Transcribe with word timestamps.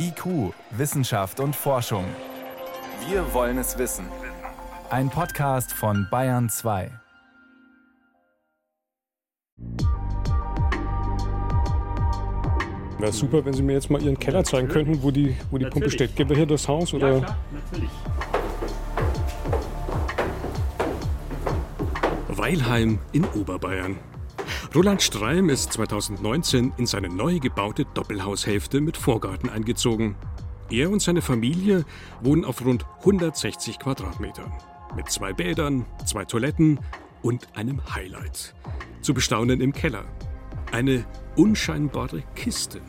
IQ, 0.00 0.54
Wissenschaft 0.70 1.40
und 1.40 1.56
Forschung. 1.56 2.04
Wir 3.08 3.34
wollen 3.34 3.58
es 3.58 3.76
wissen. 3.78 4.06
Ein 4.90 5.10
Podcast 5.10 5.72
von 5.72 6.06
Bayern 6.08 6.48
2. 6.48 6.90
Wäre 12.98 13.12
super, 13.12 13.44
wenn 13.44 13.52
Sie 13.52 13.62
mir 13.62 13.72
jetzt 13.72 13.90
mal 13.90 14.00
Ihren 14.00 14.18
Keller 14.18 14.44
zeigen 14.44 14.68
könnten, 14.68 15.02
wo 15.02 15.10
die, 15.10 15.36
wo 15.50 15.58
die 15.58 15.66
Pumpe 15.66 15.90
steht. 15.90 16.14
Gehen 16.14 16.28
wir 16.28 16.36
hier 16.36 16.46
durchs 16.46 16.68
Haus? 16.68 16.94
Oder? 16.94 17.14
Ja, 17.14 17.18
klar, 17.18 17.36
natürlich. 17.50 17.90
Weilheim 22.28 23.00
in 23.12 23.24
Oberbayern. 23.24 23.98
Roland 24.74 25.00
Streim 25.00 25.48
ist 25.48 25.72
2019 25.72 26.74
in 26.76 26.84
seine 26.84 27.08
neu 27.08 27.38
gebaute 27.38 27.86
Doppelhaushälfte 27.94 28.82
mit 28.82 28.98
Vorgarten 28.98 29.48
eingezogen. 29.48 30.14
Er 30.70 30.90
und 30.90 31.00
seine 31.00 31.22
Familie 31.22 31.86
wohnen 32.20 32.44
auf 32.44 32.62
rund 32.62 32.84
160 32.98 33.78
Quadratmetern. 33.78 34.52
Mit 34.94 35.10
zwei 35.10 35.32
Bädern, 35.32 35.86
zwei 36.04 36.26
Toiletten 36.26 36.80
und 37.22 37.48
einem 37.56 37.80
Highlight. 37.94 38.54
Zu 39.00 39.14
bestaunen 39.14 39.62
im 39.62 39.72
Keller. 39.72 40.04
Eine 40.70 41.06
unscheinbare 41.34 42.22
Kiste. 42.34 42.82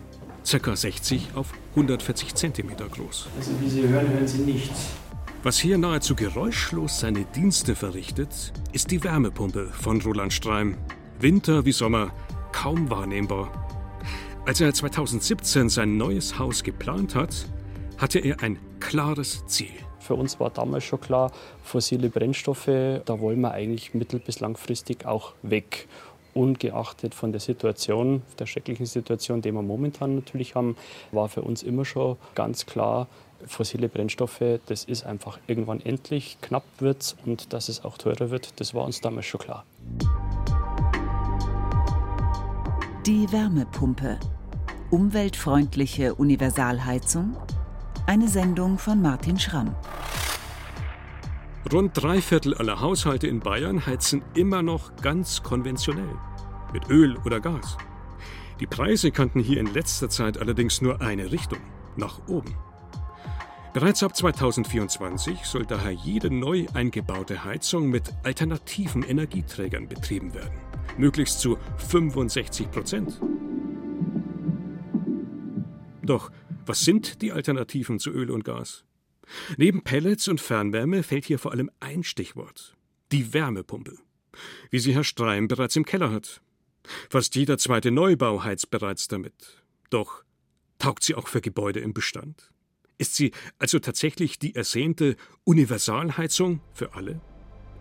Circa 0.45 0.75
60 0.75 1.29
auf 1.35 1.53
140 1.75 2.35
Zentimeter 2.35 2.89
groß. 2.89 3.29
Also 3.37 3.51
wie 3.61 3.69
Sie 3.69 3.87
hören, 3.87 4.09
hören 4.09 4.27
Sie 4.27 4.39
nichts. 4.39 4.89
Was 5.43 5.57
hier 5.57 5.77
nahezu 5.77 6.15
geräuschlos 6.15 6.99
seine 6.99 7.23
Dienste 7.23 7.73
verrichtet, 7.73 8.51
ist 8.73 8.91
die 8.91 9.01
Wärmepumpe 9.01 9.67
von 9.67 10.01
Roland 10.01 10.33
Streim. 10.33 10.75
Winter 11.21 11.65
wie 11.65 11.73
Sommer, 11.73 12.11
kaum 12.53 12.89
wahrnehmbar. 12.89 13.51
Als 14.45 14.61
er 14.61 14.73
2017 14.73 15.67
sein 15.67 15.97
neues 15.97 16.39
Haus 16.39 16.63
geplant 16.63 17.13
hat, 17.13 17.45
hatte 17.97 18.19
er 18.19 18.41
ein 18.41 18.57
klares 18.79 19.45
Ziel. 19.45 19.73
Für 19.99 20.15
uns 20.15 20.39
war 20.39 20.49
damals 20.49 20.85
schon 20.85 21.01
klar, 21.01 21.33
fossile 21.61 22.09
Brennstoffe, 22.09 22.67
da 22.67 23.19
wollen 23.19 23.41
wir 23.41 23.51
eigentlich 23.51 23.93
mittel- 23.93 24.21
bis 24.21 24.39
langfristig 24.39 25.05
auch 25.05 25.33
weg. 25.41 25.89
Ungeachtet 26.33 27.13
von 27.13 27.33
der 27.33 27.41
Situation, 27.41 28.21
der 28.39 28.45
schrecklichen 28.45 28.85
Situation, 28.85 29.41
die 29.41 29.51
wir 29.51 29.61
momentan 29.61 30.15
natürlich 30.15 30.55
haben, 30.55 30.77
war 31.11 31.27
für 31.27 31.41
uns 31.41 31.63
immer 31.63 31.83
schon 31.83 32.15
ganz 32.33 32.65
klar, 32.65 33.07
fossile 33.45 33.89
Brennstoffe, 33.89 34.61
das 34.67 34.85
ist 34.85 35.05
einfach 35.05 35.37
irgendwann 35.47 35.81
endlich, 35.81 36.37
knapp 36.41 36.63
wird 36.79 37.17
und 37.25 37.51
dass 37.51 37.67
es 37.67 37.83
auch 37.83 37.97
teurer 37.97 38.29
wird, 38.31 38.57
das 38.61 38.73
war 38.73 38.85
uns 38.85 39.01
damals 39.01 39.25
schon 39.25 39.41
klar. 39.41 39.65
Die 43.05 43.31
Wärmepumpe. 43.31 44.19
Umweltfreundliche 44.89 46.15
Universalheizung. 46.15 47.37
Eine 48.05 48.27
Sendung 48.27 48.77
von 48.77 49.01
Martin 49.01 49.39
Schramm. 49.39 49.73
Rund 51.71 51.91
drei 51.93 52.21
Viertel 52.21 52.55
aller 52.55 52.81
Haushalte 52.81 53.27
in 53.27 53.39
Bayern 53.39 53.85
heizen 53.85 54.21
immer 54.33 54.61
noch 54.61 54.97
ganz 54.97 55.41
konventionell. 55.43 56.13
Mit 56.73 56.89
Öl 56.89 57.15
oder 57.25 57.39
Gas. 57.39 57.77
Die 58.59 58.67
Preise 58.67 59.11
kannten 59.11 59.39
hier 59.39 59.61
in 59.61 59.73
letzter 59.73 60.09
Zeit 60.09 60.37
allerdings 60.37 60.81
nur 60.81 60.99
eine 60.99 61.31
Richtung, 61.31 61.59
nach 61.95 62.19
oben. 62.27 62.53
Bereits 63.73 64.03
ab 64.03 64.13
2024 64.13 65.45
soll 65.45 65.65
daher 65.65 65.91
jede 65.93 66.33
neu 66.33 66.65
eingebaute 66.73 67.45
Heizung 67.45 67.89
mit 67.89 68.13
alternativen 68.23 69.03
Energieträgern 69.03 69.87
betrieben 69.87 70.33
werden. 70.33 70.68
Möglichst 70.99 71.39
zu 71.39 71.57
65 71.77 72.69
Prozent. 72.71 73.21
Doch 76.03 76.29
was 76.65 76.81
sind 76.81 77.21
die 77.21 77.31
Alternativen 77.31 77.99
zu 77.99 78.11
Öl 78.11 78.29
und 78.29 78.43
Gas? 78.43 78.83
Neben 79.57 79.81
Pellets 79.81 80.27
und 80.27 80.41
Fernwärme 80.41 81.03
fällt 81.03 81.25
hier 81.25 81.39
vor 81.39 81.53
allem 81.53 81.71
ein 81.79 82.03
Stichwort. 82.03 82.75
Die 83.13 83.33
Wärmepumpe. 83.33 83.95
Wie 84.71 84.79
sie 84.79 84.93
Herr 84.93 85.05
Streim 85.05 85.47
bereits 85.47 85.77
im 85.77 85.85
Keller 85.85 86.11
hat. 86.11 86.41
Fast 87.09 87.35
jeder 87.35 87.57
zweite 87.57 87.91
Neubau 87.91 88.43
heizt 88.43 88.69
bereits 88.69 89.07
damit. 89.07 89.63
Doch 89.89 90.23
taugt 90.79 91.03
sie 91.03 91.15
auch 91.15 91.27
für 91.27 91.41
Gebäude 91.41 91.79
im 91.79 91.93
Bestand? 91.93 92.51
Ist 92.97 93.15
sie 93.15 93.31
also 93.57 93.79
tatsächlich 93.79 94.37
die 94.37 94.53
ersehnte 94.53 95.15
Universalheizung 95.45 96.59
für 96.73 96.93
alle? 96.93 97.21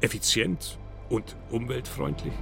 Effizient 0.01 0.79
und 1.09 1.37
umweltfreundlich? 1.51 2.35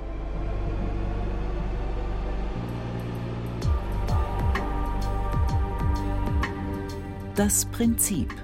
Das 7.36 7.66
Prinzip. 7.66 8.34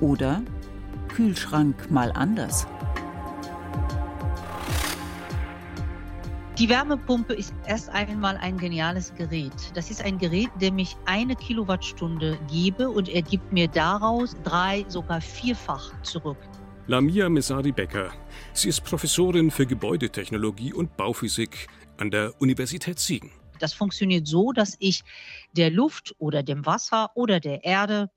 Oder 0.00 0.42
Kühlschrank 1.08 1.90
mal 1.90 2.12
anders. 2.12 2.66
Die 6.58 6.68
Wärmepumpe 6.68 7.32
ist 7.32 7.54
erst 7.66 7.88
einmal 7.88 8.36
ein 8.36 8.58
geniales 8.58 9.14
Gerät. 9.14 9.54
Das 9.72 9.90
ist 9.90 10.04
ein 10.04 10.18
Gerät, 10.18 10.50
dem 10.60 10.78
ich 10.78 10.94
eine 11.06 11.36
Kilowattstunde 11.36 12.38
gebe 12.50 12.90
und 12.90 13.08
er 13.08 13.22
gibt 13.22 13.50
mir 13.50 13.66
daraus 13.66 14.36
drei, 14.44 14.84
sogar 14.88 15.22
vierfach 15.22 15.90
zurück. 16.02 16.36
Lamia 16.86 17.30
Mesari 17.30 17.72
Becker. 17.72 18.12
Sie 18.52 18.68
ist 18.68 18.84
Professorin 18.84 19.50
für 19.50 19.64
Gebäudetechnologie 19.64 20.74
und 20.74 20.98
Bauphysik 20.98 21.66
an 21.96 22.10
der 22.10 22.34
Universität 22.42 22.98
Siegen. 22.98 23.30
Das 23.58 23.72
funktioniert 23.72 24.26
so, 24.26 24.52
dass 24.52 24.76
ich 24.78 25.02
der 25.56 25.70
Luft 25.70 26.14
oder 26.18 26.42
dem 26.42 26.66
Wasser 26.66 27.10
oder 27.14 27.40
der 27.40 27.64
Erde 27.64 28.10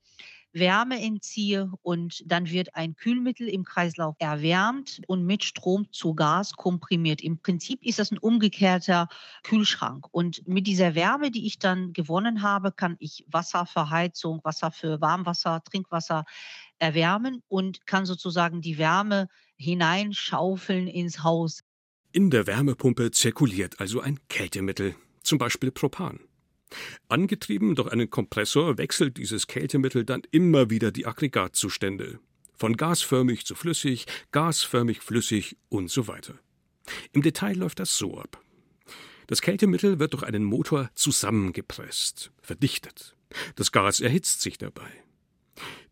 Wärme 0.52 1.00
entziehe 1.00 1.70
und 1.82 2.22
dann 2.26 2.50
wird 2.50 2.74
ein 2.74 2.94
Kühlmittel 2.94 3.48
im 3.48 3.64
Kreislauf 3.64 4.16
erwärmt 4.18 5.00
und 5.06 5.24
mit 5.24 5.44
Strom 5.44 5.86
zu 5.92 6.14
Gas 6.14 6.52
komprimiert. 6.52 7.22
Im 7.22 7.38
Prinzip 7.38 7.82
ist 7.84 7.98
das 7.98 8.10
ein 8.10 8.18
umgekehrter 8.18 9.08
Kühlschrank. 9.42 10.06
Und 10.10 10.46
mit 10.46 10.66
dieser 10.66 10.94
Wärme, 10.94 11.30
die 11.30 11.46
ich 11.46 11.58
dann 11.58 11.92
gewonnen 11.92 12.42
habe, 12.42 12.72
kann 12.72 12.96
ich 12.98 13.24
Wasser 13.28 13.66
für 13.66 13.90
Heizung, 13.90 14.40
Wasser 14.44 14.70
für 14.70 15.00
Warmwasser, 15.00 15.62
Trinkwasser 15.64 16.24
erwärmen 16.78 17.42
und 17.48 17.86
kann 17.86 18.06
sozusagen 18.06 18.60
die 18.60 18.78
Wärme 18.78 19.28
hineinschaufeln 19.56 20.88
ins 20.88 21.22
Haus. 21.22 21.62
In 22.12 22.30
der 22.30 22.46
Wärmepumpe 22.46 23.10
zirkuliert 23.10 23.80
also 23.80 24.00
ein 24.00 24.18
Kältemittel, 24.28 24.94
zum 25.22 25.38
Beispiel 25.38 25.70
Propan. 25.70 26.20
Angetrieben 27.08 27.74
durch 27.74 27.92
einen 27.92 28.10
Kompressor 28.10 28.78
wechselt 28.78 29.16
dieses 29.16 29.46
Kältemittel 29.46 30.04
dann 30.04 30.22
immer 30.30 30.70
wieder 30.70 30.92
die 30.92 31.06
Aggregatzustände. 31.06 32.18
Von 32.54 32.76
gasförmig 32.76 33.44
zu 33.44 33.54
flüssig, 33.54 34.06
gasförmig 34.30 35.00
flüssig 35.00 35.56
und 35.68 35.90
so 35.90 36.06
weiter. 36.06 36.34
Im 37.12 37.22
Detail 37.22 37.56
läuft 37.56 37.80
das 37.80 37.96
so 37.96 38.18
ab. 38.18 38.40
Das 39.26 39.40
Kältemittel 39.40 39.98
wird 39.98 40.12
durch 40.12 40.24
einen 40.24 40.44
Motor 40.44 40.90
zusammengepresst, 40.94 42.32
verdichtet. 42.40 43.16
Das 43.56 43.72
Gas 43.72 44.00
erhitzt 44.00 44.42
sich 44.42 44.58
dabei. 44.58 44.90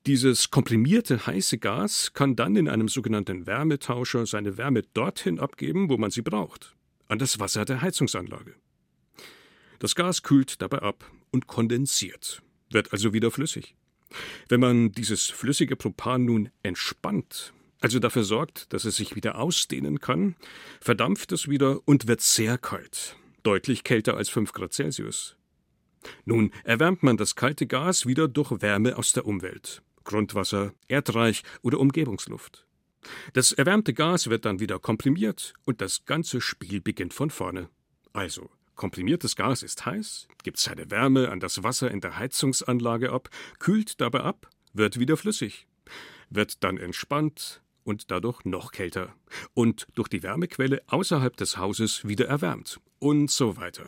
Dieses 0.06 0.50
komprimierte 0.50 1.26
heiße 1.26 1.58
Gas 1.58 2.12
kann 2.14 2.34
dann 2.34 2.56
in 2.56 2.68
einem 2.68 2.88
sogenannten 2.88 3.46
Wärmetauscher 3.46 4.26
seine 4.26 4.56
Wärme 4.56 4.82
dorthin 4.94 5.38
abgeben, 5.38 5.90
wo 5.90 5.98
man 5.98 6.10
sie 6.10 6.22
braucht, 6.22 6.74
an 7.08 7.18
das 7.18 7.38
Wasser 7.38 7.64
der 7.64 7.82
Heizungsanlage. 7.82 8.54
Das 9.80 9.94
Gas 9.94 10.22
kühlt 10.22 10.60
dabei 10.60 10.82
ab 10.82 11.10
und 11.30 11.46
kondensiert, 11.46 12.42
wird 12.70 12.92
also 12.92 13.14
wieder 13.14 13.30
flüssig. 13.30 13.74
Wenn 14.48 14.60
man 14.60 14.92
dieses 14.92 15.26
flüssige 15.26 15.74
Propan 15.74 16.26
nun 16.26 16.50
entspannt, 16.62 17.54
also 17.80 17.98
dafür 17.98 18.24
sorgt, 18.24 18.74
dass 18.74 18.84
es 18.84 18.96
sich 18.96 19.16
wieder 19.16 19.38
ausdehnen 19.38 19.98
kann, 19.98 20.36
verdampft 20.82 21.32
es 21.32 21.48
wieder 21.48 21.80
und 21.86 22.06
wird 22.06 22.20
sehr 22.20 22.58
kalt, 22.58 23.16
deutlich 23.42 23.82
kälter 23.82 24.18
als 24.18 24.28
5 24.28 24.52
Grad 24.52 24.74
Celsius. 24.74 25.36
Nun 26.26 26.52
erwärmt 26.64 27.02
man 27.02 27.16
das 27.16 27.34
kalte 27.34 27.66
Gas 27.66 28.04
wieder 28.04 28.28
durch 28.28 28.60
Wärme 28.60 28.98
aus 28.98 29.14
der 29.14 29.24
Umwelt, 29.24 29.82
Grundwasser, 30.04 30.74
Erdreich 30.88 31.42
oder 31.62 31.80
Umgebungsluft. 31.80 32.66
Das 33.32 33.52
erwärmte 33.52 33.94
Gas 33.94 34.28
wird 34.28 34.44
dann 34.44 34.60
wieder 34.60 34.78
komprimiert 34.78 35.54
und 35.64 35.80
das 35.80 36.04
ganze 36.04 36.42
Spiel 36.42 36.82
beginnt 36.82 37.14
von 37.14 37.30
vorne. 37.30 37.70
Also, 38.12 38.50
Komprimiertes 38.80 39.36
Gas 39.36 39.62
ist 39.62 39.84
heiß, 39.84 40.26
gibt 40.42 40.56
seine 40.56 40.90
Wärme 40.90 41.28
an 41.28 41.38
das 41.38 41.62
Wasser 41.62 41.90
in 41.90 42.00
der 42.00 42.16
Heizungsanlage 42.16 43.12
ab, 43.12 43.28
kühlt 43.58 44.00
dabei 44.00 44.20
ab, 44.20 44.48
wird 44.72 44.98
wieder 44.98 45.18
flüssig, 45.18 45.66
wird 46.30 46.64
dann 46.64 46.78
entspannt 46.78 47.60
und 47.84 48.10
dadurch 48.10 48.46
noch 48.46 48.72
kälter 48.72 49.14
und 49.52 49.86
durch 49.96 50.08
die 50.08 50.22
Wärmequelle 50.22 50.80
außerhalb 50.86 51.36
des 51.36 51.58
Hauses 51.58 52.08
wieder 52.08 52.26
erwärmt 52.26 52.80
und 52.98 53.30
so 53.30 53.58
weiter. 53.58 53.84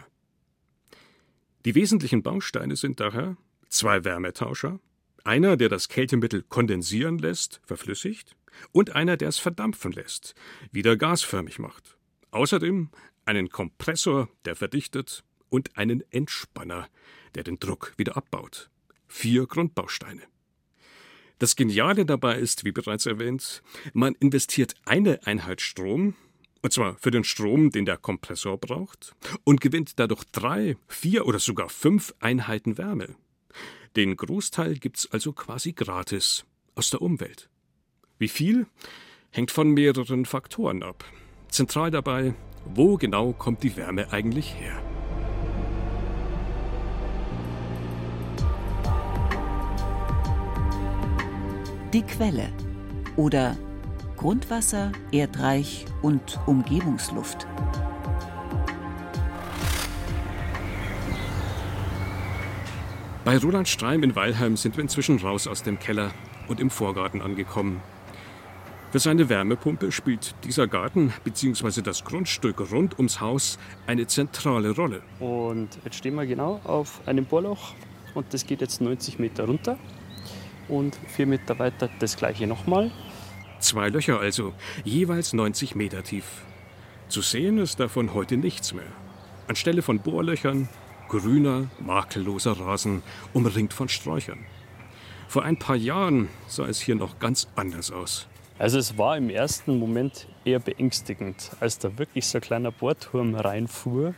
Die 1.65 1.75
wesentlichen 1.75 2.23
Bausteine 2.23 2.77
sind 2.77 3.01
daher 3.01 3.39
zwei 3.71 4.05
Wärmetauscher, 4.05 4.79
einer, 5.25 5.57
der 5.57 5.71
das 5.71 5.89
Kältemittel 5.89 6.43
kondensieren 6.43 7.17
lässt, 7.17 7.63
verflüssigt, 7.65 8.37
und 8.73 8.95
einer, 8.95 9.17
der 9.17 9.31
es 9.31 9.39
verdampfen 9.39 9.93
lässt, 9.93 10.35
wieder 10.71 10.99
gasförmig 10.99 11.59
macht. 11.59 11.97
Außerdem 12.31 12.91
einen 13.25 13.49
Kompressor, 13.49 14.29
der 14.45 14.57
verdichtet, 14.57 15.25
und 15.49 15.77
einen 15.77 16.03
Entspanner, 16.11 16.89
der 17.35 17.45
den 17.45 17.59
Druck 17.59 17.95
wieder 17.97 18.17
abbaut. 18.17 18.71
vier 19.07 19.47
Grundbausteine. 19.47 20.23
Das 21.39 21.57
Geniale 21.57 22.07
dabei 22.07 22.39
ist, 22.39 22.65
wie 22.65 22.73
bereits 22.73 23.05
erwähnt, 23.05 23.63
man 23.93 24.15
investiert 24.15 24.75
eine 24.87 25.27
Einheit 25.27 25.61
Strom, 25.61 26.15
und 26.63 26.73
zwar 26.73 26.97
für 26.97 27.11
den 27.11 27.25
Strom, 27.25 27.71
den 27.71 27.85
der 27.85 27.99
Kompressor 27.99 28.59
braucht, 28.59 29.15
und 29.45 29.61
gewinnt 29.61 29.99
dadurch 29.99 30.25
drei, 30.33 30.77
vier 30.89 31.27
oder 31.27 31.41
sogar 31.41 31.69
fünf 31.69 32.15
Einheiten 32.21 32.79
Wärme. 32.79 33.17
Den 33.97 34.17
Großteil 34.17 34.77
gibt's 34.77 35.11
also 35.11 35.33
quasi 35.33 35.73
gratis 35.73 36.47
aus 36.75 36.91
der 36.91 37.03
Umwelt. 37.03 37.51
Wie 38.19 38.29
viel? 38.29 38.67
Hängt 39.31 39.51
von 39.51 39.71
mehreren 39.73 40.25
Faktoren 40.25 40.83
ab. 40.83 41.05
Zentral 41.49 41.91
dabei, 41.91 42.35
wo 42.65 42.97
genau 42.97 43.33
kommt 43.33 43.63
die 43.63 43.77
Wärme 43.77 44.13
eigentlich 44.13 44.55
her? 44.59 44.81
Die 51.93 52.03
Quelle 52.03 52.49
oder 53.17 53.57
Grundwasser, 54.17 54.93
Erdreich 55.11 55.85
und 56.01 56.39
Umgebungsluft. 56.47 57.47
Bei 63.25 63.39
Roland 63.39 63.69
Streim 63.69 64.03
in 64.03 64.17
Weilheim 64.17 64.57
sind 64.57 64.77
wir 64.77 64.83
inzwischen 64.83 65.19
raus 65.19 65.47
aus 65.47 65.63
dem 65.63 65.79
Keller 65.79 66.11
und 66.49 66.61
im 66.61 66.71
Vorgarten 66.71 67.21
angekommen. 67.21 67.81
Für 68.93 68.99
seine 68.99 69.31
Wärmepumpe 69.31 69.91
spielt 69.91 70.35
dieser 70.45 70.69
Garten 70.69 71.15
bzw. 71.25 71.81
das 71.81 72.05
Grundstück 72.05 72.61
rund 72.71 72.99
ums 72.99 73.23
Haus 73.23 73.59
eine 73.87 74.07
zentrale 74.07 74.73
Rolle. 74.73 75.01
Und 75.19 75.71
jetzt 75.83 75.97
stehen 75.97 76.15
wir 76.15 76.27
genau 76.27 76.61
auf 76.65 77.01
einem 77.07 77.25
Bohrloch 77.25 77.73
und 78.13 78.35
das 78.35 78.47
geht 78.47 78.61
jetzt 78.61 78.83
90 78.83 79.19
Meter 79.19 79.47
runter 79.47 79.79
und 80.69 80.95
vier 81.09 81.27
Meter 81.27 81.59
weiter 81.59 81.89
das 82.01 82.19
gleiche 82.19 82.47
nochmal. 82.47 82.91
Zwei 83.61 83.89
Löcher 83.89 84.21
also, 84.21 84.53
jeweils 84.85 85.33
90 85.33 85.75
Meter 85.75 86.03
tief. 86.03 86.27
Zu 87.09 87.23
sehen 87.23 87.57
ist 87.57 87.81
davon 87.81 88.13
heute 88.13 88.37
nichts 88.37 88.75
mehr. 88.75 88.93
Anstelle 89.49 89.81
von 89.81 90.01
Bohrlöchern 90.01 90.69
grüner, 91.09 91.71
makelloser 91.79 92.61
Rasen, 92.61 93.03
umringt 93.33 93.73
von 93.73 93.89
Sträuchern. 93.89 94.45
Vor 95.29 95.45
ein 95.45 95.59
paar 95.59 95.77
Jahren 95.77 96.29
sah 96.47 96.67
es 96.67 96.79
hier 96.79 96.95
noch 96.95 97.19
ganz 97.21 97.49
anders 97.57 97.91
aus. 97.91 98.29
Also 98.59 98.79
es 98.79 98.99
war 98.99 99.17
im 99.17 99.31
ersten 99.31 99.79
Moment 99.79 100.27
eher 100.45 100.59
beängstigend, 100.59 101.51
als 101.61 101.79
da 101.79 101.99
wirklich 101.99 102.27
so 102.27 102.39
ein 102.39 102.43
kleiner 102.43 102.71
Bohrturm 102.71 103.35
reinfuhr. 103.35 104.15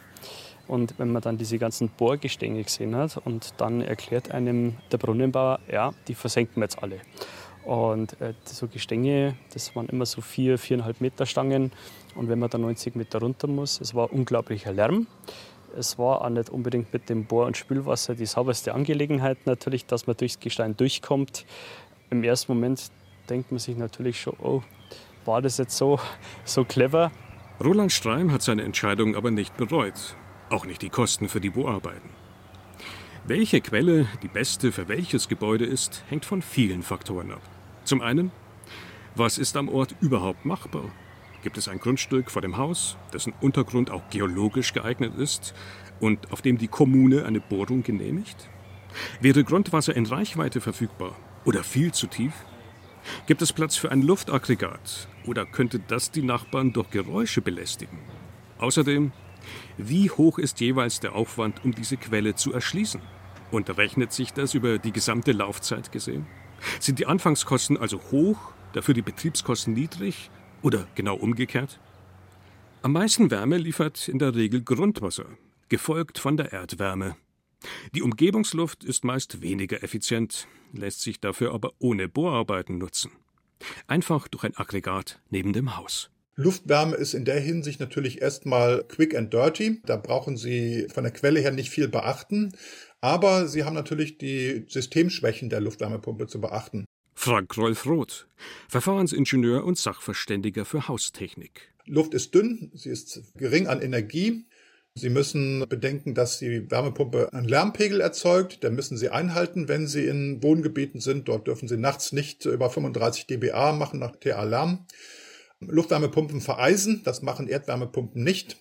Und 0.67 0.99
wenn 0.99 1.13
man 1.13 1.23
dann 1.23 1.37
diese 1.39 1.59
ganzen 1.59 1.89
Bohrgestänge 1.89 2.63
gesehen 2.63 2.97
hat 2.97 3.19
und 3.19 3.55
dann 3.59 3.81
erklärt 3.81 4.31
einem 4.31 4.77
der 4.91 4.99
Brunnenbauer, 4.99 5.61
ja, 5.71 5.93
die 6.09 6.15
versenken 6.15 6.57
wir 6.57 6.65
jetzt 6.65 6.83
alle. 6.83 7.01
Und 7.65 8.21
äh, 8.21 8.35
so 8.45 8.69
Gestänge, 8.69 9.37
das 9.53 9.75
waren 9.75 9.89
immer 9.89 10.07
so 10.07 10.21
vier, 10.21 10.59
viereinhalb 10.59 11.01
Meter 11.01 11.27
Stangen. 11.27 11.73
Und 12.15 12.29
wenn 12.29 12.39
man 12.39 12.51
da 12.51 12.59
90 12.59 12.95
Meter 12.95 13.21
runter 13.21 13.47
muss, 13.47 13.81
es 13.81 13.95
war 13.95 14.13
unglaublicher 14.13 14.73
Lärm. 14.73 15.07
Es 15.77 15.99
war 15.99 16.23
auch 16.23 16.29
nicht 16.29 16.51
unbedingt 16.51 16.93
mit 16.93 17.09
dem 17.09 17.25
Bohr- 17.25 17.47
und 17.47 17.57
Spülwasser 17.57 18.15
die 18.15 18.27
sauberste 18.27 18.75
Angelegenheit 18.75 19.39
natürlich, 19.47 19.87
dass 19.87 20.07
man 20.07 20.17
durchs 20.17 20.39
Gestein 20.41 20.77
durchkommt. 20.77 21.47
Im 22.11 22.23
ersten 22.23 22.53
Moment 22.53 22.91
denkt 23.29 23.51
man 23.51 23.59
sich 23.59 23.77
natürlich 23.77 24.21
schon, 24.21 24.37
oh, 24.41 24.63
war 25.25 25.43
das 25.43 25.59
jetzt 25.59 25.77
so, 25.77 25.99
so 26.45 26.65
clever? 26.65 27.11
Roland 27.63 27.93
Streim 27.93 28.33
hat 28.33 28.43
seine 28.43 28.63
Entscheidung 28.63 29.17
aber 29.17 29.31
nicht 29.31 29.57
bereut. 29.57 30.17
Auch 30.51 30.67
nicht 30.67 30.83
die 30.83 30.91
Kosten 30.91 31.29
für 31.29 31.41
die 31.41 31.51
Bohrarbeiten. 31.51 32.11
Welche 33.27 33.61
Quelle 33.61 34.07
die 34.23 34.29
beste 34.29 34.71
für 34.71 34.89
welches 34.89 35.29
Gebäude 35.29 35.65
ist, 35.65 36.05
hängt 36.09 36.27
von 36.27 36.43
vielen 36.43 36.83
Faktoren 36.83 37.31
ab. 37.31 37.41
Zum 37.85 38.03
einen, 38.03 38.31
was 39.15 39.39
ist 39.39 39.57
am 39.57 39.69
Ort 39.69 39.95
überhaupt 40.01 40.45
machbar? 40.45 40.85
Gibt 41.43 41.57
es 41.57 41.69
ein 41.69 41.79
Grundstück 41.79 42.31
vor 42.31 42.43
dem 42.43 42.57
Haus, 42.57 42.97
dessen 43.13 43.33
Untergrund 43.41 43.91
auch 43.91 44.03
geologisch 44.11 44.73
geeignet 44.73 45.15
ist 45.17 45.55
und 46.01 46.33
auf 46.33 46.43
dem 46.43 46.59
die 46.59 46.69
Kommune 46.69 47.25
eine 47.25 47.41
Bohrung 47.41 47.83
genehmigt? 47.83 48.49
Wäre 49.21 49.45
Grundwasser 49.45 49.97
in 49.97 50.07
Reichweite 50.07 50.61
verfügbar 50.61 51.17
oder 51.45 51.63
viel 51.63 51.93
zu 51.93 52.07
tief? 52.07 52.33
Gibt 53.27 53.43
es 53.43 53.53
Platz 53.53 53.77
für 53.77 53.91
ein 53.91 54.03
Luftaggregat 54.03 55.09
oder 55.27 55.47
könnte 55.47 55.79
das 55.79 56.11
die 56.11 56.23
Nachbarn 56.23 56.73
durch 56.73 56.91
Geräusche 56.91 57.41
belästigen? 57.43 57.99
Außerdem, 58.59 59.13
wie 59.77 60.11
hoch 60.11 60.39
ist 60.39 60.61
jeweils 60.61 61.01
der 61.01 61.15
Aufwand, 61.15 61.65
um 61.65 61.75
diese 61.75 61.97
Quelle 61.97 62.35
zu 62.35 62.53
erschließen? 62.53 63.01
Und 63.51 63.77
rechnet 63.77 64.13
sich 64.13 64.33
das 64.33 64.55
über 64.55 64.79
die 64.79 64.93
gesamte 64.93 65.33
Laufzeit 65.33 65.93
gesehen? 65.93 66.27
Sind 66.81 66.99
die 66.99 67.07
Anfangskosten 67.07 67.77
also 67.77 68.01
hoch, 68.11 68.53
dafür 68.73 68.95
die 68.95 69.03
Betriebskosten 69.03 69.75
niedrig 69.75 70.31
oder 70.63 70.87
genau 70.95 71.15
umgekehrt? 71.15 71.79
Am 72.83 72.93
meisten 72.93 73.31
Wärme 73.31 73.59
liefert 73.59 74.09
in 74.09 74.19
der 74.19 74.35
Regel 74.35 74.63
Grundwasser, 74.63 75.27
gefolgt 75.69 76.19
von 76.19 76.37
der 76.37 76.53
Erdwärme. 76.53 77.17
Die 77.95 78.03
Umgebungsluft 78.03 78.85
ist 78.85 79.05
meist 79.05 79.43
weniger 79.43 79.83
effizient, 79.83 80.47
lässt 80.73 81.01
sich 81.01 81.21
dafür 81.21 81.53
aber 81.53 81.73
ohne 81.79 82.09
Bohrarbeiten 82.09 82.79
nutzen. 82.79 83.11
Einfach 83.87 84.29
durch 84.29 84.45
ein 84.45 84.57
Aggregat 84.57 85.21
neben 85.31 85.53
dem 85.53 85.77
Haus. 85.77 86.11
Luftwärme 86.37 86.97
ist 86.97 87.15
in 87.15 87.25
der 87.25 87.39
Hinsicht 87.39 87.79
natürlich 87.79 88.21
erstmal 88.21 88.83
quick 88.89 89.15
and 89.17 89.33
dirty. 89.33 89.81
Da 89.87 89.97
brauchen 89.97 90.37
Sie 90.37 90.89
von 90.93 91.05
der 91.05 91.13
Quelle 91.13 91.41
her 91.41 91.53
nicht 91.53 91.71
viel 91.71 91.87
beachten. 91.87 92.53
Aber 93.01 93.47
Sie 93.47 93.65
haben 93.65 93.75
natürlich 93.75 94.19
die 94.19 94.65
Systemschwächen 94.69 95.49
der 95.49 95.61
Luftwärmepumpe 95.61 96.27
zu 96.27 96.41
beachten. 96.41 96.87
Frank 97.15 97.57
Rolf 97.57 97.87
Roth, 97.87 98.27
Verfahrensingenieur 98.69 99.65
und 99.65 99.79
Sachverständiger 99.79 100.65
für 100.65 100.89
Haustechnik. 100.89 101.73
Luft 101.87 102.15
ist 102.15 102.35
dünn, 102.35 102.71
sie 102.75 102.91
ist 102.91 103.23
gering 103.37 103.67
an 103.67 103.81
Energie. 103.81 104.47
Sie 104.97 105.11
müssen 105.11 105.67
bedenken, 105.69 106.15
dass 106.15 106.39
die 106.39 106.71
Wärmepumpe 106.71 107.33
einen 107.33 107.49
Lärmpegel 107.49 108.01
erzeugt. 108.01 108.63
Den 108.63 108.77
müssen 108.77 108.97
Sie 108.97 109.09
einhalten, 109.09 109.67
wenn 109.67 109.89
Sie 109.89 110.07
in 110.07 110.41
Wohngebieten 110.43 111.01
sind. 111.01 111.29
Dort 111.29 111.49
dürfen 111.49 111.67
Sie 111.67 111.77
nachts 111.77 112.13
nicht 112.13 112.45
über 112.45 112.71
35 112.71 113.27
dBA 113.27 113.73
machen 113.73 113.99
nach 113.99 114.15
TA-Lärm. 114.15 114.87
Luftwärmepumpen 115.61 116.41
vereisen, 116.41 117.03
das 117.05 117.23
machen 117.23 117.49
Erdwärmepumpen 117.49 118.23
nicht. 118.23 118.57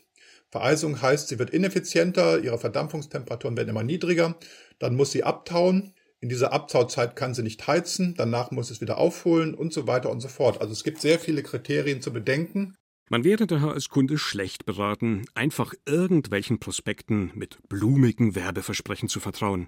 Vereisung 0.49 1.01
heißt, 1.01 1.29
sie 1.29 1.39
wird 1.39 1.49
ineffizienter, 1.49 2.39
ihre 2.39 2.59
Verdampfungstemperaturen 2.59 3.57
werden 3.57 3.69
immer 3.69 3.83
niedriger, 3.83 4.35
dann 4.79 4.95
muss 4.95 5.11
sie 5.11 5.23
abtauen. 5.23 5.93
In 6.19 6.29
dieser 6.29 6.53
Abtauzeit 6.53 7.15
kann 7.15 7.33
sie 7.33 7.43
nicht 7.43 7.67
heizen, 7.67 8.13
danach 8.15 8.51
muss 8.51 8.69
es 8.69 8.79
wieder 8.79 8.97
aufholen 8.97 9.55
und 9.55 9.73
so 9.73 9.87
weiter 9.87 10.09
und 10.09 10.21
so 10.21 10.27
fort. 10.27 10.61
Also 10.61 10.71
es 10.71 10.83
gibt 10.83 11.01
sehr 11.01 11.19
viele 11.19 11.43
Kriterien 11.43 12.01
zu 12.01 12.13
bedenken. 12.13 12.77
Man 13.09 13.23
wäre 13.23 13.47
daher 13.47 13.71
als 13.71 13.89
Kunde 13.89 14.17
schlecht 14.17 14.65
beraten, 14.65 15.25
einfach 15.35 15.73
irgendwelchen 15.85 16.59
Prospekten 16.59 17.31
mit 17.35 17.59
blumigen 17.67 18.35
Werbeversprechen 18.35 19.09
zu 19.09 19.19
vertrauen. 19.19 19.67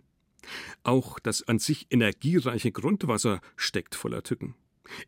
Auch 0.83 1.19
das 1.19 1.47
an 1.47 1.59
sich 1.59 1.87
energiereiche 1.89 2.71
Grundwasser 2.71 3.41
steckt 3.55 3.95
voller 3.95 4.23
Tücken. 4.23 4.55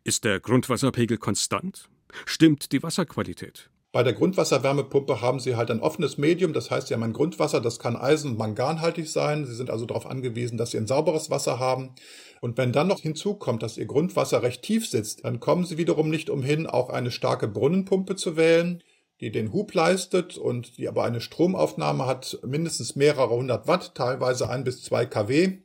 Ist 0.04 0.24
der 0.24 0.40
Grundwasserpegel 0.40 1.18
konstant? 1.18 1.88
Stimmt 2.26 2.72
die 2.72 2.82
Wasserqualität? 2.82 3.70
Bei 3.90 4.02
der 4.02 4.12
Grundwasserwärmepumpe 4.12 5.22
haben 5.22 5.40
Sie 5.40 5.56
halt 5.56 5.70
ein 5.70 5.80
offenes 5.80 6.18
Medium, 6.18 6.52
das 6.52 6.70
heißt, 6.70 6.88
Sie 6.88 6.94
haben 6.94 7.02
ein 7.02 7.14
Grundwasser, 7.14 7.62
das 7.62 7.78
kann 7.78 7.96
eisen- 7.96 8.32
und 8.32 8.38
manganhaltig 8.38 9.10
sein. 9.10 9.46
Sie 9.46 9.54
sind 9.54 9.70
also 9.70 9.86
darauf 9.86 10.04
angewiesen, 10.04 10.58
dass 10.58 10.72
Sie 10.72 10.76
ein 10.76 10.86
sauberes 10.86 11.30
Wasser 11.30 11.58
haben. 11.58 11.94
Und 12.40 12.56
wenn 12.56 12.72
dann 12.72 12.88
noch 12.88 13.00
hinzukommt, 13.00 13.62
dass 13.62 13.78
Ihr 13.78 13.86
Grundwasser 13.86 14.42
recht 14.42 14.62
tief 14.62 14.88
sitzt, 14.88 15.24
dann 15.24 15.40
kommen 15.40 15.64
Sie 15.64 15.78
wiederum 15.78 16.10
nicht 16.10 16.30
umhin, 16.30 16.66
auch 16.66 16.90
eine 16.90 17.10
starke 17.10 17.48
Brunnenpumpe 17.48 18.16
zu 18.16 18.36
wählen, 18.36 18.82
die 19.20 19.32
den 19.32 19.52
Hub 19.52 19.74
leistet 19.74 20.38
und 20.38 20.78
die 20.78 20.88
aber 20.88 21.04
eine 21.04 21.20
Stromaufnahme 21.20 22.06
hat, 22.06 22.38
mindestens 22.46 22.94
mehrere 22.94 23.30
hundert 23.30 23.66
Watt, 23.66 23.94
teilweise 23.94 24.48
ein 24.48 24.64
bis 24.64 24.82
zwei 24.82 25.06
kW. 25.06 25.58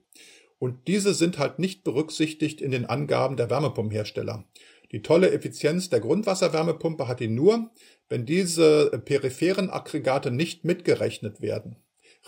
Und 0.58 0.88
diese 0.88 1.14
sind 1.14 1.38
halt 1.38 1.60
nicht 1.60 1.84
berücksichtigt 1.84 2.62
in 2.62 2.72
den 2.72 2.86
Angaben 2.86 3.38
der 3.38 3.50
Wärmepumpenhersteller. 3.50 4.46
Die 4.92 5.02
tolle 5.02 5.32
Effizienz 5.32 5.90
der 5.90 6.00
Grundwasserwärmepumpe 6.00 7.08
hat 7.08 7.20
die 7.20 7.28
nur, 7.28 7.72
wenn 8.10 8.26
diese 8.26 9.02
peripheren 9.06 9.70
Aggregate 9.70 10.32
nicht 10.32 10.66
mitgerechnet 10.66 11.42
werden. 11.42 11.78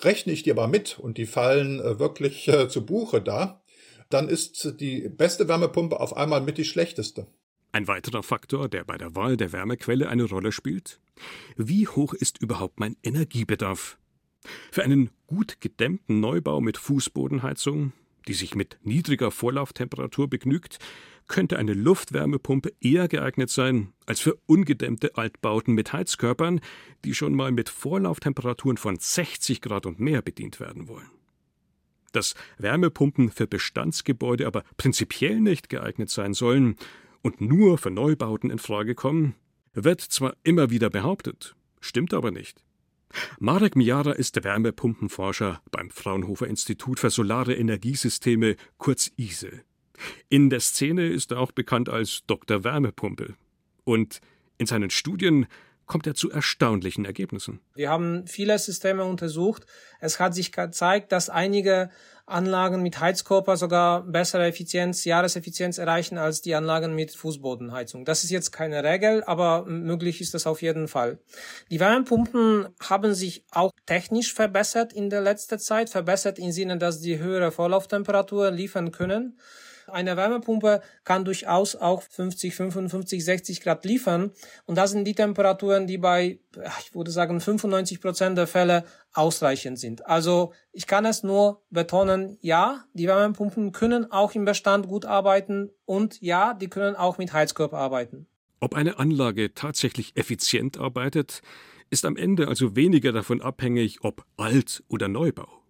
Rechne 0.02 0.34
ich 0.34 0.44
die 0.44 0.52
aber 0.52 0.68
mit 0.68 1.00
und 1.00 1.18
die 1.18 1.28
fallen 1.28 1.80
äh, 1.80 2.00
wirklich 2.00 2.48
äh, 2.48 2.68
zu 2.68 2.86
Buche 2.86 3.22
da, 3.22 3.62
dann 4.10 4.30
ist 4.30 4.80
die 4.80 5.10
beste 5.10 5.48
Wärmepumpe 5.48 6.00
auf 6.00 6.16
einmal 6.16 6.42
mit 6.42 6.58
die 6.58 6.66
schlechteste. 6.66 7.28
Ein 7.72 7.88
weiterer 7.88 8.24
Faktor, 8.24 8.70
der 8.70 8.86
bei 8.86 8.98
der 8.98 9.16
Wahl 9.16 9.36
der 9.36 9.52
Wärmequelle 9.52 10.08
eine 10.08 10.24
Rolle 10.24 10.52
spielt, 10.52 11.02
wie 11.58 11.88
hoch 11.88 12.14
ist 12.14 12.42
überhaupt 12.42 12.80
mein 12.80 12.96
Energiebedarf? 13.04 13.98
Für 14.72 14.84
einen 14.84 15.10
gut 15.28 15.60
gedämmten 15.60 16.20
Neubau 16.20 16.62
mit 16.62 16.78
Fußbodenheizung, 16.78 17.92
die 18.28 18.34
sich 18.34 18.56
mit 18.56 18.78
niedriger 18.84 19.32
Vorlauftemperatur 19.32 20.30
begnügt, 20.30 20.80
könnte 21.28 21.58
eine 21.58 21.74
Luftwärmepumpe 21.74 22.74
eher 22.80 23.08
geeignet 23.08 23.50
sein 23.50 23.94
als 24.06 24.20
für 24.20 24.38
ungedämmte 24.46 25.16
Altbauten 25.18 25.74
mit 25.74 25.92
Heizkörpern, 25.92 26.62
die 27.04 27.14
schon 27.14 27.34
mal 27.34 27.52
mit 27.52 27.70
Vorlauftemperaturen 27.70 28.78
von 28.78 28.98
60 29.00 29.62
Grad 29.62 29.86
und 29.86 30.00
mehr 30.00 30.22
bedient 30.22 30.60
werden 30.60 30.88
wollen. 30.88 31.10
Dass 32.16 32.34
Wärmepumpen 32.58 33.30
für 33.30 33.46
Bestandsgebäude 33.46 34.48
aber 34.48 34.64
prinzipiell 34.78 35.42
nicht 35.42 35.70
geeignet 35.70 36.10
sein 36.10 36.34
sollen 36.34 36.78
und 37.22 37.42
nur 37.42 37.78
für 37.78 37.92
Neubauten 37.92 38.50
in 38.50 38.60
Frage 38.60 38.96
kommen, 38.96 39.36
wird 39.74 40.00
zwar 40.00 40.38
immer 40.44 40.70
wieder 40.70 40.90
behauptet, 40.90 41.56
stimmt 41.82 42.14
aber 42.14 42.32
nicht. 42.32 42.64
Marek 43.40 43.76
Miara 43.76 44.14
ist 44.14 44.42
Wärmepumpenforscher 44.42 45.62
beim 45.72 45.90
Fraunhofer 45.90 46.48
Institut 46.48 47.02
für 47.02 47.10
Solare 47.10 47.54
Energiesysteme, 47.54 48.56
kurz 48.78 49.12
ISE. 49.18 49.64
In 50.30 50.50
der 50.50 50.62
Szene 50.62 51.08
ist 51.08 51.32
er 51.32 51.40
auch 51.40 51.52
bekannt 51.52 51.90
als 51.90 52.24
Dr. 52.28 52.64
Wärmepumpe. 52.64 53.36
Und 53.84 54.22
in 54.58 54.68
seinen 54.68 54.90
Studien 54.90 55.48
kommt 55.86 56.08
er 56.08 56.16
zu 56.16 56.32
erstaunlichen 56.32 57.06
Ergebnissen. 57.06 57.60
Wir 57.76 57.90
haben 57.90 58.28
viele 58.28 58.58
Systeme 58.58 59.04
untersucht. 59.04 59.66
Es 60.00 60.20
hat 60.20 60.34
sich 60.34 60.52
gezeigt, 60.52 61.12
dass 61.12 61.30
einige 61.30 61.90
Anlagen 62.28 62.82
mit 62.82 63.00
Heizkörper 63.00 63.56
sogar 63.56 64.02
bessere 64.02 64.48
Effizienz, 64.48 65.06
Jahreseffizienz 65.06 65.78
erreichen 65.78 66.18
als 66.18 66.42
die 66.42 66.56
Anlagen 66.56 66.96
mit 66.96 67.12
Fußbodenheizung. 67.12 68.04
Das 68.04 68.24
ist 68.24 68.32
jetzt 68.32 68.52
keine 68.52 68.84
Regel, 68.84 69.24
aber 69.26 69.66
möglich 69.66 70.22
ist 70.22 70.34
das 70.34 70.48
auf 70.48 70.64
jeden 70.64 70.88
Fall. 70.88 71.20
Die 71.70 71.80
Wärmepumpen 71.80 72.68
haben 72.82 73.14
sich 73.14 73.46
auch 73.52 73.72
technisch 73.86 74.34
verbessert 74.34 74.92
in 74.92 75.12
der 75.12 75.22
letzten 75.22 75.60
Zeit, 75.60 75.92
verbessert 75.92 76.40
im 76.40 76.52
Sinne, 76.52 76.80
dass 76.80 77.00
sie 77.00 77.20
höhere 77.20 77.52
Vorlauftemperatur 77.52 78.50
liefern 78.50 78.92
können. 78.92 79.38
Eine 79.88 80.18
Wärmepumpe 80.18 80.82
kann 81.04 81.26
durchaus 81.26 81.76
auch 81.76 82.02
50, 82.02 82.56
55, 82.56 83.24
60 83.24 83.62
Grad 83.62 83.86
liefern. 83.86 84.32
Und 84.66 84.76
das 84.78 84.92
sind 84.92 85.06
die 85.06 85.16
Temperaturen, 85.16 85.88
die 85.88 85.98
bei, 85.98 86.40
ich 86.80 86.96
würde 86.96 87.12
sagen, 87.12 87.40
95 87.40 88.02
Prozent 88.02 88.38
der 88.38 88.48
Fälle 88.48 88.86
ausreichend 89.14 89.80
sind. 89.80 90.06
Also 90.06 90.54
ich 90.72 90.88
kann 90.88 91.06
es 91.06 91.24
nur 91.24 91.62
betonen, 91.70 92.38
ja, 92.42 92.86
die 92.94 93.08
Wärmepumpen 93.08 93.72
können 93.72 94.12
auch 94.12 94.34
im 94.36 94.46
Bestand 94.46 94.88
gut 94.88 95.06
arbeiten 95.06 95.72
und 95.86 96.22
ja, 96.22 96.54
die 96.54 96.70
können 96.70 96.96
auch 96.96 97.18
mit 97.18 97.34
Heizkörper 97.34 97.78
arbeiten. 97.78 98.28
Ob 98.60 98.74
eine 98.74 99.00
Anlage 99.00 99.54
tatsächlich 99.54 100.16
effizient 100.16 100.78
arbeitet, 100.80 101.42
ist 101.90 102.06
am 102.06 102.18
Ende 102.18 102.48
also 102.48 102.76
weniger 102.76 103.12
davon 103.12 103.42
abhängig, 103.42 104.00
ob 104.02 104.26
Alt- 104.38 104.84
oder 104.88 105.08
Neubau. 105.08 105.65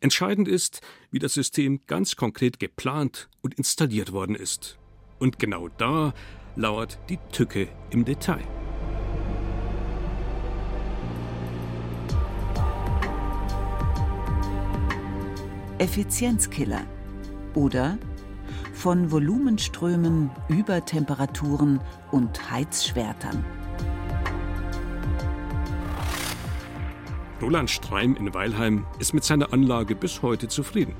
Entscheidend 0.00 0.48
ist, 0.48 0.80
wie 1.10 1.18
das 1.18 1.34
System 1.34 1.80
ganz 1.86 2.16
konkret 2.16 2.58
geplant 2.58 3.28
und 3.42 3.54
installiert 3.54 4.12
worden 4.12 4.36
ist. 4.36 4.78
Und 5.18 5.38
genau 5.38 5.68
da 5.68 6.14
lauert 6.56 6.98
die 7.08 7.18
Tücke 7.32 7.68
im 7.90 8.04
Detail. 8.04 8.44
Effizienzkiller 15.78 16.86
oder 17.54 17.98
von 18.72 19.10
Volumenströmen, 19.10 20.30
Übertemperaturen 20.48 21.80
und 22.10 22.50
Heizschwertern. 22.50 23.44
Roland 27.44 27.68
Streim 27.68 28.16
in 28.16 28.32
Weilheim 28.32 28.86
ist 28.98 29.12
mit 29.12 29.22
seiner 29.22 29.52
Anlage 29.52 29.94
bis 29.94 30.22
heute 30.22 30.48
zufrieden. 30.48 30.94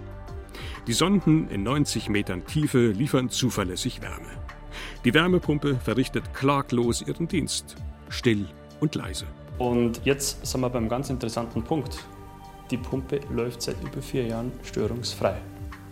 Die 0.86 0.92
Sonden 0.92 1.48
in 1.48 1.62
90 1.62 2.10
Metern 2.10 2.44
Tiefe 2.44 2.88
liefern 2.88 3.30
zuverlässig 3.30 4.02
Wärme. 4.02 4.28
Die 5.06 5.14
Wärmepumpe 5.14 5.76
verrichtet 5.76 6.34
klaglos 6.34 7.00
ihren 7.00 7.28
Dienst, 7.28 7.76
still 8.10 8.46
und 8.80 8.94
leise. 8.94 9.24
Und 9.56 10.02
jetzt 10.04 10.44
sind 10.44 10.60
wir 10.60 10.68
beim 10.68 10.90
ganz 10.90 11.08
interessanten 11.08 11.62
Punkt. 11.62 12.04
Die 12.70 12.76
Pumpe 12.76 13.20
läuft 13.30 13.62
seit 13.62 13.82
über 13.82 14.02
vier 14.02 14.26
Jahren 14.26 14.52
störungsfrei. 14.64 15.40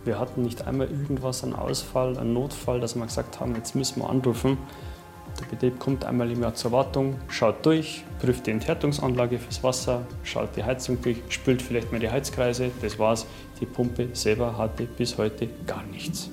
Wir 0.05 0.19
hatten 0.19 0.43
nicht 0.43 0.67
einmal 0.67 0.91
irgendwas, 0.91 1.45
einen 1.45 1.55
Ausfall, 1.55 2.19
einen 2.19 2.35
Notfall, 2.35 2.79
dass 2.79 2.95
wir 2.95 3.07
gesagt 3.07 3.41
haben, 3.41 3.55
jetzt 3.55 3.75
müssen 3.75 4.03
wir 4.03 4.11
anrufen. 4.11 4.59
Der 5.41 5.47
Betrieb 5.47 5.79
kommt 5.79 6.05
einmal 6.05 6.31
im 6.31 6.43
Jahr 6.43 6.55
zur 6.55 6.73
Wartung, 6.73 7.19
schaut 7.29 7.65
durch, 7.65 8.05
prüft 8.21 8.47
die 8.47 8.51
Enthärtungsanlage 8.51 9.39
fürs 9.39 9.63
Wasser, 9.63 10.07
schaut 10.23 10.57
die 10.57 10.65
Heizung 10.65 11.01
durch, 11.03 11.19
spült 11.29 11.63
vielleicht 11.63 11.91
mal 11.93 12.01
die 12.01 12.11
Heizkreise. 12.11 12.71
Das 12.81 12.99
war's. 12.99 13.27
Die 13.61 13.67
Pumpe 13.67 14.09
selber 14.13 14.59
hatte 14.59 14.85
bis 14.85 15.19
heute 15.19 15.49
gar 15.67 15.85
nichts. 15.85 16.31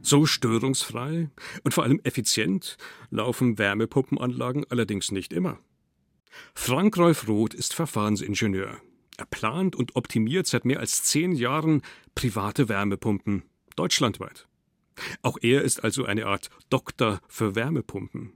So 0.00 0.24
störungsfrei 0.24 1.28
und 1.64 1.74
vor 1.74 1.84
allem 1.84 2.00
effizient 2.02 2.78
laufen 3.10 3.58
Wärmepumpenanlagen 3.58 4.64
allerdings 4.70 5.12
nicht 5.12 5.32
immer. 5.32 5.58
Frank 6.54 6.96
Rolf 6.96 7.28
Roth 7.28 7.54
ist 7.54 7.74
Verfahrensingenieur. 7.74 8.78
Er 9.18 9.26
plant 9.26 9.76
und 9.76 9.96
optimiert 9.96 10.46
seit 10.46 10.64
mehr 10.64 10.80
als 10.80 11.02
zehn 11.02 11.32
Jahren 11.32 11.82
private 12.14 12.68
Wärmepumpen 12.68 13.42
deutschlandweit. 13.76 14.46
Auch 15.22 15.38
er 15.40 15.62
ist 15.62 15.84
also 15.84 16.04
eine 16.04 16.26
Art 16.26 16.50
Doktor 16.70 17.20
für 17.28 17.54
Wärmepumpen. 17.54 18.32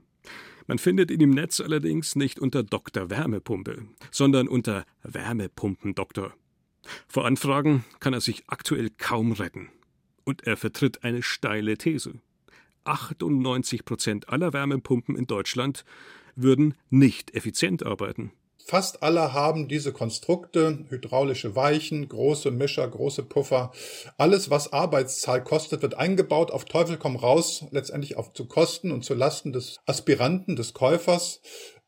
Man 0.67 0.77
findet 0.77 1.11
ihn 1.11 1.21
im 1.21 1.31
Netz 1.31 1.59
allerdings 1.59 2.15
nicht 2.15 2.39
unter 2.39 2.63
Doktor 2.63 3.09
Wärmepumpe, 3.09 3.85
sondern 4.11 4.47
unter 4.47 4.85
Wärmepumpendoktor. 5.03 6.33
Vor 7.07 7.25
Anfragen 7.25 7.83
kann 7.99 8.13
er 8.13 8.21
sich 8.21 8.43
aktuell 8.47 8.89
kaum 8.97 9.33
retten. 9.33 9.69
Und 10.23 10.47
er 10.47 10.55
vertritt 10.55 11.03
eine 11.03 11.21
steile 11.21 11.77
These. 11.77 12.21
98 12.85 13.85
Prozent 13.85 14.29
aller 14.29 14.53
Wärmepumpen 14.53 15.17
in 15.17 15.27
Deutschland 15.27 15.83
würden 16.35 16.75
nicht 16.89 17.35
effizient 17.35 17.85
arbeiten. 17.85 18.31
Fast 18.65 19.03
alle 19.03 19.33
haben 19.33 19.67
diese 19.67 19.91
Konstrukte, 19.91 20.85
hydraulische 20.89 21.55
Weichen, 21.55 22.07
große 22.07 22.49
Mischer, 22.49 22.87
große 22.87 23.23
Puffer. 23.23 23.71
Alles, 24.17 24.49
was 24.49 24.71
Arbeitszahl 24.71 25.43
kostet, 25.43 25.81
wird 25.81 25.95
eingebaut, 25.95 26.49
auf 26.51 26.63
Teufel 26.63 26.97
komm 26.97 27.17
raus, 27.17 27.65
letztendlich 27.71 28.15
auf 28.15 28.31
zu 28.33 28.45
Kosten 28.45 28.91
und 28.91 29.03
zu 29.03 29.15
Lasten 29.15 29.51
des 29.51 29.79
Aspiranten, 29.85 30.55
des 30.55 30.73
Käufers. 30.73 31.41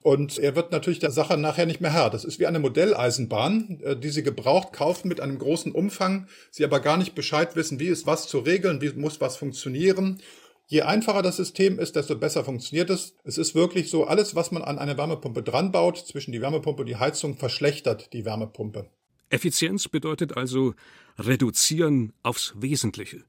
Und 0.04 0.38
er 0.38 0.56
wird 0.56 0.72
natürlich 0.72 1.00
der 1.00 1.10
Sache 1.10 1.38
nachher 1.38 1.66
nicht 1.66 1.82
mehr 1.82 1.94
Herr. 1.94 2.12
Das 2.12 2.26
ist 2.26 2.40
wie 2.40 2.46
eine 2.46 2.60
Modelleisenbahn, 2.60 3.80
äh, 3.84 3.96
die 3.96 4.10
Sie 4.10 4.22
gebraucht 4.22 4.72
kaufen 4.72 5.08
mit 5.08 5.20
einem 5.20 5.40
großen 5.40 5.72
Umfang, 5.72 6.28
Sie 6.52 6.64
aber 6.64 6.80
gar 6.80 6.98
nicht 6.98 7.16
Bescheid 7.16 7.56
wissen, 7.56 7.80
wie 7.80 7.88
ist 7.88 8.06
was 8.06 8.28
zu 8.28 8.40
regeln, 8.40 8.82
wie 8.82 8.90
muss 8.90 9.20
was 9.20 9.38
funktionieren. 9.38 10.22
Je 10.68 10.82
einfacher 10.82 11.22
das 11.22 11.38
System 11.38 11.78
ist, 11.80 11.96
desto 11.96 12.18
besser 12.18 12.44
funktioniert 12.44 12.90
es. 12.90 13.16
Es 13.24 13.38
ist 13.38 13.54
wirklich 13.54 13.90
so, 13.90 14.06
alles, 14.06 14.36
was 14.36 14.52
man 14.52 14.64
an 14.64 14.80
eine 14.80 14.98
Wärmepumpe 14.98 15.44
dran 15.44 15.72
baut, 15.72 15.98
zwischen 15.98 16.32
die 16.32 16.42
Wärmepumpe 16.42 16.82
und 16.82 16.88
die 16.88 16.96
Heizung, 16.96 17.38
verschlechtert 17.38 18.14
die 18.14 18.26
Wärmepumpe. 18.26 18.90
Effizienz 19.30 19.88
bedeutet 19.88 20.38
also 20.38 20.74
reduzieren 21.20 22.14
aufs 22.24 22.54
Wesentliche. 22.58 23.24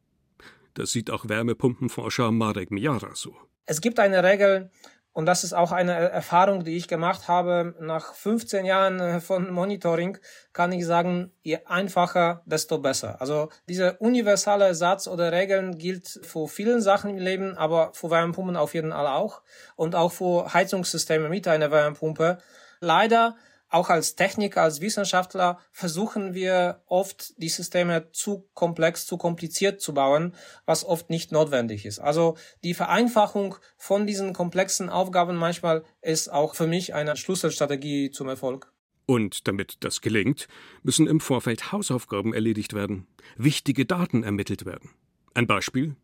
Das 0.74 0.92
sieht 0.92 1.10
auch 1.10 1.28
Wärmepumpenforscher 1.28 2.30
Marek 2.32 2.70
Miara 2.70 3.14
so. 3.14 3.36
Es 3.66 3.80
gibt 3.80 3.98
eine 3.98 4.22
Regel, 4.22 4.70
und 5.16 5.24
das 5.24 5.44
ist 5.44 5.54
auch 5.54 5.72
eine 5.72 5.94
Erfahrung, 5.94 6.62
die 6.62 6.76
ich 6.76 6.88
gemacht 6.88 7.26
habe. 7.26 7.74
Nach 7.80 8.12
15 8.12 8.66
Jahren 8.66 9.00
äh, 9.00 9.20
von 9.22 9.50
Monitoring 9.50 10.18
kann 10.52 10.72
ich 10.72 10.84
sagen, 10.84 11.32
je 11.42 11.60
einfacher, 11.64 12.42
desto 12.44 12.76
besser. 12.80 13.18
Also 13.18 13.48
dieser 13.66 13.98
universale 14.02 14.74
Satz 14.74 15.08
oder 15.08 15.32
Regeln 15.32 15.78
gilt 15.78 16.20
für 16.22 16.48
vielen 16.48 16.82
Sachen 16.82 17.08
im 17.08 17.16
Leben, 17.16 17.56
aber 17.56 17.92
für 17.94 18.10
Wärmepumpen 18.10 18.58
auf 18.58 18.74
jeden 18.74 18.92
Fall 18.92 19.06
auch. 19.06 19.40
Und 19.74 19.94
auch 19.94 20.12
für 20.12 20.52
Heizungssysteme 20.52 21.30
mit 21.30 21.48
einer 21.48 21.70
Wärmepumpe. 21.70 22.36
Leider 22.80 23.36
auch 23.68 23.90
als 23.90 24.14
Techniker, 24.14 24.62
als 24.62 24.80
Wissenschaftler 24.80 25.58
versuchen 25.72 26.34
wir 26.34 26.82
oft, 26.86 27.34
die 27.42 27.48
Systeme 27.48 28.10
zu 28.12 28.48
komplex, 28.54 29.06
zu 29.06 29.16
kompliziert 29.16 29.80
zu 29.80 29.94
bauen, 29.94 30.34
was 30.66 30.84
oft 30.84 31.10
nicht 31.10 31.32
notwendig 31.32 31.84
ist. 31.84 31.98
Also 31.98 32.36
die 32.62 32.74
Vereinfachung 32.74 33.56
von 33.76 34.06
diesen 34.06 34.32
komplexen 34.32 34.88
Aufgaben 34.88 35.36
manchmal 35.36 35.84
ist 36.00 36.32
auch 36.32 36.54
für 36.54 36.66
mich 36.66 36.94
eine 36.94 37.16
Schlüsselstrategie 37.16 38.10
zum 38.10 38.28
Erfolg. 38.28 38.72
Und 39.06 39.46
damit 39.46 39.78
das 39.84 40.00
gelingt, 40.00 40.48
müssen 40.82 41.06
im 41.06 41.20
Vorfeld 41.20 41.70
Hausaufgaben 41.72 42.34
erledigt 42.34 42.72
werden, 42.72 43.06
wichtige 43.36 43.86
Daten 43.86 44.24
ermittelt 44.24 44.66
werden. 44.66 44.90
Ein 45.34 45.46
Beispiel? 45.46 45.96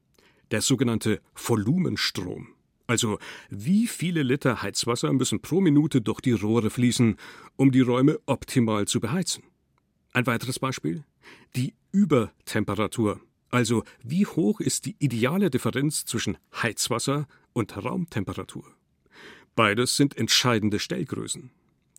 Der 0.51 0.61
sogenannte 0.61 1.21
Volumenstrom. 1.35 2.52
Also 2.93 3.19
wie 3.49 3.87
viele 3.87 4.23
Liter 4.23 4.61
Heizwasser 4.61 5.15
müssen 5.15 5.41
pro 5.41 5.63
Minute 5.63 6.03
durch 6.03 6.21
die 6.21 6.33
Rohre 6.33 6.69
fließen, 6.69 7.17
um 7.57 7.73
die 7.73 7.81
Räume 7.81 8.21
optimal 8.27 8.87
zu 8.87 9.01
beheizen? 9.01 9.45
Ein 10.13 10.27
weiteres 10.27 10.59
Beispiel? 10.59 11.03
Die 11.57 11.73
Übertemperatur. 11.91 13.19
Also 13.49 13.83
wie 14.03 14.27
hoch 14.27 14.61
ist 14.61 14.85
die 14.85 14.95
ideale 14.99 15.49
Differenz 15.49 16.05
zwischen 16.05 16.37
Heizwasser 16.55 17.29
und 17.55 17.75
Raumtemperatur? 17.83 18.67
Beides 19.55 19.97
sind 19.97 20.19
entscheidende 20.19 20.79
Stellgrößen. 20.79 21.51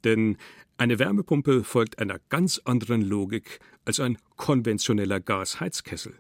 Denn 0.03 0.38
eine 0.77 1.00
Wärmepumpe 1.00 1.63
folgt 1.63 1.97
einer 1.97 2.19
ganz 2.29 2.62
anderen 2.65 3.01
Logik 3.01 3.59
als 3.83 4.00
ein 4.00 4.19
konventioneller 4.35 5.19
Gasheizkessel. 5.19 6.13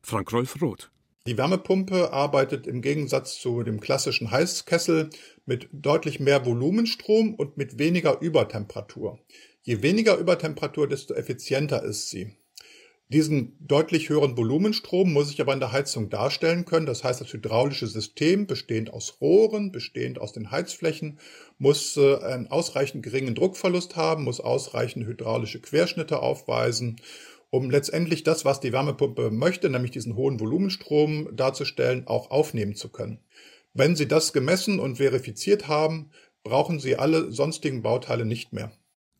Frank 0.00 0.32
Rolf 0.32 0.62
Roth 0.62 0.90
die 1.26 1.36
Wärmepumpe 1.36 2.12
arbeitet 2.12 2.66
im 2.66 2.82
Gegensatz 2.82 3.38
zu 3.38 3.62
dem 3.62 3.80
klassischen 3.80 4.30
Heißkessel 4.30 5.10
mit 5.44 5.68
deutlich 5.72 6.20
mehr 6.20 6.46
Volumenstrom 6.46 7.34
und 7.34 7.56
mit 7.56 7.78
weniger 7.78 8.20
Übertemperatur. 8.20 9.18
Je 9.62 9.82
weniger 9.82 10.16
Übertemperatur, 10.16 10.88
desto 10.88 11.14
effizienter 11.14 11.82
ist 11.82 12.08
sie. 12.10 12.36
Diesen 13.08 13.56
deutlich 13.60 14.08
höheren 14.08 14.36
Volumenstrom 14.36 15.12
muss 15.12 15.30
ich 15.30 15.40
aber 15.40 15.52
in 15.52 15.60
der 15.60 15.70
Heizung 15.70 16.10
darstellen 16.10 16.64
können. 16.64 16.86
Das 16.86 17.04
heißt, 17.04 17.20
das 17.20 17.32
hydraulische 17.32 17.86
System, 17.86 18.48
bestehend 18.48 18.92
aus 18.92 19.18
Rohren, 19.20 19.70
bestehend 19.70 20.20
aus 20.20 20.32
den 20.32 20.50
Heizflächen, 20.50 21.20
muss 21.58 21.96
äh, 21.96 22.16
einen 22.16 22.48
ausreichend 22.48 23.04
geringen 23.04 23.36
Druckverlust 23.36 23.94
haben, 23.94 24.24
muss 24.24 24.40
ausreichend 24.40 25.06
hydraulische 25.06 25.60
Querschnitte 25.60 26.18
aufweisen, 26.20 26.96
um 27.50 27.70
letztendlich 27.70 28.22
das, 28.22 28.44
was 28.44 28.60
die 28.60 28.72
Wärmepumpe 28.72 29.30
möchte, 29.30 29.70
nämlich 29.70 29.90
diesen 29.90 30.16
hohen 30.16 30.40
Volumenstrom 30.40 31.28
darzustellen, 31.34 32.06
auch 32.06 32.30
aufnehmen 32.30 32.74
zu 32.74 32.90
können. 32.90 33.20
Wenn 33.74 33.96
Sie 33.96 34.08
das 34.08 34.32
gemessen 34.32 34.80
und 34.80 34.96
verifiziert 34.96 35.68
haben, 35.68 36.10
brauchen 36.42 36.80
Sie 36.80 36.96
alle 36.96 37.30
sonstigen 37.32 37.82
Bauteile 37.82 38.24
nicht 38.24 38.52
mehr. 38.52 38.72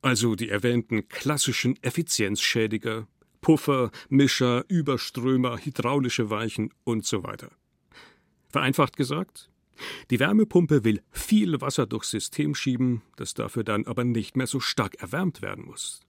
Also 0.03 0.35
die 0.35 0.49
erwähnten 0.49 1.09
klassischen 1.09 1.77
Effizienzschädiger 1.83 3.07
Puffer, 3.41 3.91
Mischer, 4.09 4.65
Überströmer, 4.69 5.59
hydraulische 5.59 6.31
Weichen 6.31 6.71
und 6.85 7.05
so 7.05 7.23
weiter. 7.23 7.51
Vereinfacht 8.49 8.97
gesagt, 8.97 9.51
die 10.11 10.19
Wärmepumpe 10.19 10.85
will 10.85 11.03
viel 11.11 11.61
Wasser 11.61 11.87
durchs 11.87 12.11
System 12.11 12.55
schieben, 12.55 13.03
das 13.17 13.35
dafür 13.35 13.63
dann 13.63 13.87
aber 13.87 14.05
nicht 14.05 14.37
mehr 14.37 14.47
so 14.47 14.61
stark 14.61 14.95
erwärmt 14.97 15.43
werden 15.43 15.65
muss. 15.65 16.01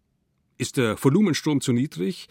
Ist 0.58 0.78
der 0.78 1.02
Volumenstrom 1.02 1.62
zu 1.62 1.72
niedrig, 1.72 2.28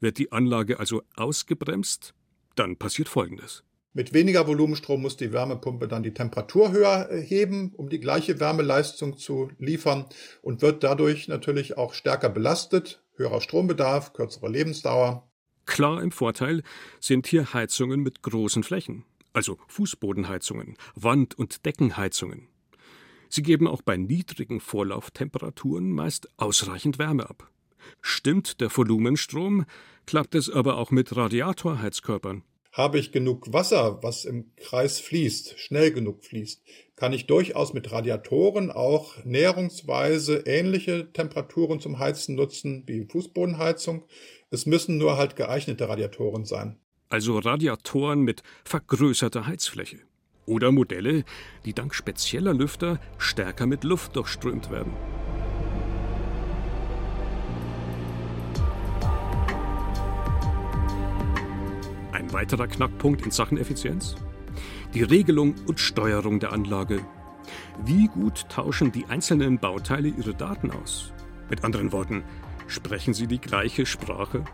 wird 0.00 0.18
die 0.18 0.32
Anlage 0.32 0.78
also 0.78 1.02
ausgebremst, 1.16 2.14
dann 2.54 2.76
passiert 2.76 3.08
Folgendes. 3.08 3.64
Mit 3.92 4.12
weniger 4.12 4.46
Volumenstrom 4.46 5.02
muss 5.02 5.16
die 5.16 5.32
Wärmepumpe 5.32 5.88
dann 5.88 6.04
die 6.04 6.14
Temperatur 6.14 6.70
höher 6.70 7.08
heben, 7.10 7.72
um 7.74 7.88
die 7.88 7.98
gleiche 7.98 8.38
Wärmeleistung 8.38 9.16
zu 9.16 9.50
liefern 9.58 10.06
und 10.42 10.62
wird 10.62 10.84
dadurch 10.84 11.26
natürlich 11.26 11.76
auch 11.76 11.92
stärker 11.94 12.28
belastet, 12.28 13.02
höherer 13.16 13.40
Strombedarf, 13.40 14.12
kürzere 14.12 14.48
Lebensdauer. 14.48 15.28
Klar 15.66 16.02
im 16.02 16.12
Vorteil 16.12 16.62
sind 17.00 17.26
hier 17.26 17.52
Heizungen 17.52 18.00
mit 18.00 18.22
großen 18.22 18.62
Flächen, 18.62 19.04
also 19.32 19.58
Fußbodenheizungen, 19.68 20.76
Wand- 20.94 21.36
und 21.36 21.66
Deckenheizungen. 21.66 22.48
Sie 23.28 23.42
geben 23.42 23.66
auch 23.66 23.82
bei 23.82 23.96
niedrigen 23.96 24.60
Vorlauftemperaturen 24.60 25.90
meist 25.90 26.28
ausreichend 26.36 26.98
Wärme 26.98 27.28
ab. 27.28 27.50
Stimmt 28.02 28.60
der 28.60 28.74
Volumenstrom, 28.74 29.64
klappt 30.06 30.34
es 30.34 30.50
aber 30.50 30.78
auch 30.78 30.90
mit 30.90 31.16
Radiatorheizkörpern. 31.16 32.42
Habe 32.72 33.00
ich 33.00 33.10
genug 33.10 33.52
Wasser, 33.52 34.00
was 34.02 34.24
im 34.24 34.52
Kreis 34.56 35.00
fließt, 35.00 35.58
schnell 35.58 35.90
genug 35.90 36.24
fließt, 36.24 36.62
kann 36.94 37.12
ich 37.12 37.26
durchaus 37.26 37.72
mit 37.72 37.90
Radiatoren 37.90 38.70
auch 38.70 39.24
näherungsweise 39.24 40.44
ähnliche 40.46 41.12
Temperaturen 41.12 41.80
zum 41.80 41.98
Heizen 41.98 42.36
nutzen 42.36 42.84
wie 42.86 43.06
Fußbodenheizung. 43.10 44.04
Es 44.50 44.66
müssen 44.66 44.98
nur 44.98 45.16
halt 45.16 45.34
geeignete 45.34 45.88
Radiatoren 45.88 46.44
sein. 46.44 46.78
Also 47.08 47.38
Radiatoren 47.38 48.20
mit 48.20 48.42
vergrößerter 48.64 49.46
Heizfläche. 49.46 49.98
Oder 50.46 50.72
Modelle, 50.72 51.24
die 51.64 51.72
dank 51.72 51.94
spezieller 51.94 52.54
Lüfter 52.54 53.00
stärker 53.18 53.66
mit 53.66 53.82
Luft 53.82 54.14
durchströmt 54.14 54.70
werden. 54.70 54.92
Ein 62.30 62.34
weiterer 62.34 62.68
Knackpunkt 62.68 63.22
in 63.24 63.32
Sachen 63.32 63.58
Effizienz? 63.58 64.14
Die 64.94 65.02
Regelung 65.02 65.56
und 65.66 65.80
Steuerung 65.80 66.38
der 66.38 66.52
Anlage. 66.52 67.00
Wie 67.84 68.06
gut 68.06 68.48
tauschen 68.48 68.92
die 68.92 69.04
einzelnen 69.06 69.58
Bauteile 69.58 70.06
ihre 70.06 70.32
Daten 70.32 70.70
aus? 70.70 71.12
Mit 71.48 71.64
anderen 71.64 71.90
Worten, 71.90 72.22
sprechen 72.68 73.14
sie 73.14 73.26
die 73.26 73.40
gleiche 73.40 73.84
Sprache? 73.84 74.44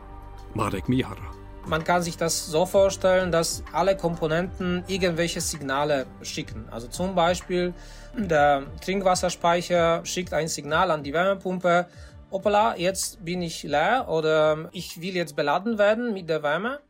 Marek 0.54 0.88
Mihara. 0.88 1.20
Man 1.66 1.84
kann 1.84 2.00
sich 2.00 2.16
das 2.16 2.46
so 2.46 2.64
vorstellen, 2.64 3.30
dass 3.30 3.62
alle 3.74 3.94
Komponenten 3.94 4.82
irgendwelche 4.86 5.42
Signale 5.42 6.06
schicken. 6.22 6.70
Also 6.70 6.86
zum 6.86 7.14
Beispiel 7.14 7.74
der 8.16 8.62
Trinkwasserspeicher 8.82 10.00
schickt 10.06 10.32
ein 10.32 10.48
Signal 10.48 10.90
an 10.90 11.02
die 11.02 11.12
Wärmepumpe. 11.12 11.88
Hoppala, 12.30 12.74
jetzt 12.78 13.22
bin 13.22 13.42
ich 13.42 13.64
leer 13.64 14.06
oder 14.08 14.70
ich 14.72 14.98
will 15.02 15.14
jetzt 15.14 15.36
beladen 15.36 15.76
werden 15.76 16.14
mit 16.14 16.30
der 16.30 16.42
Wärme. 16.42 16.80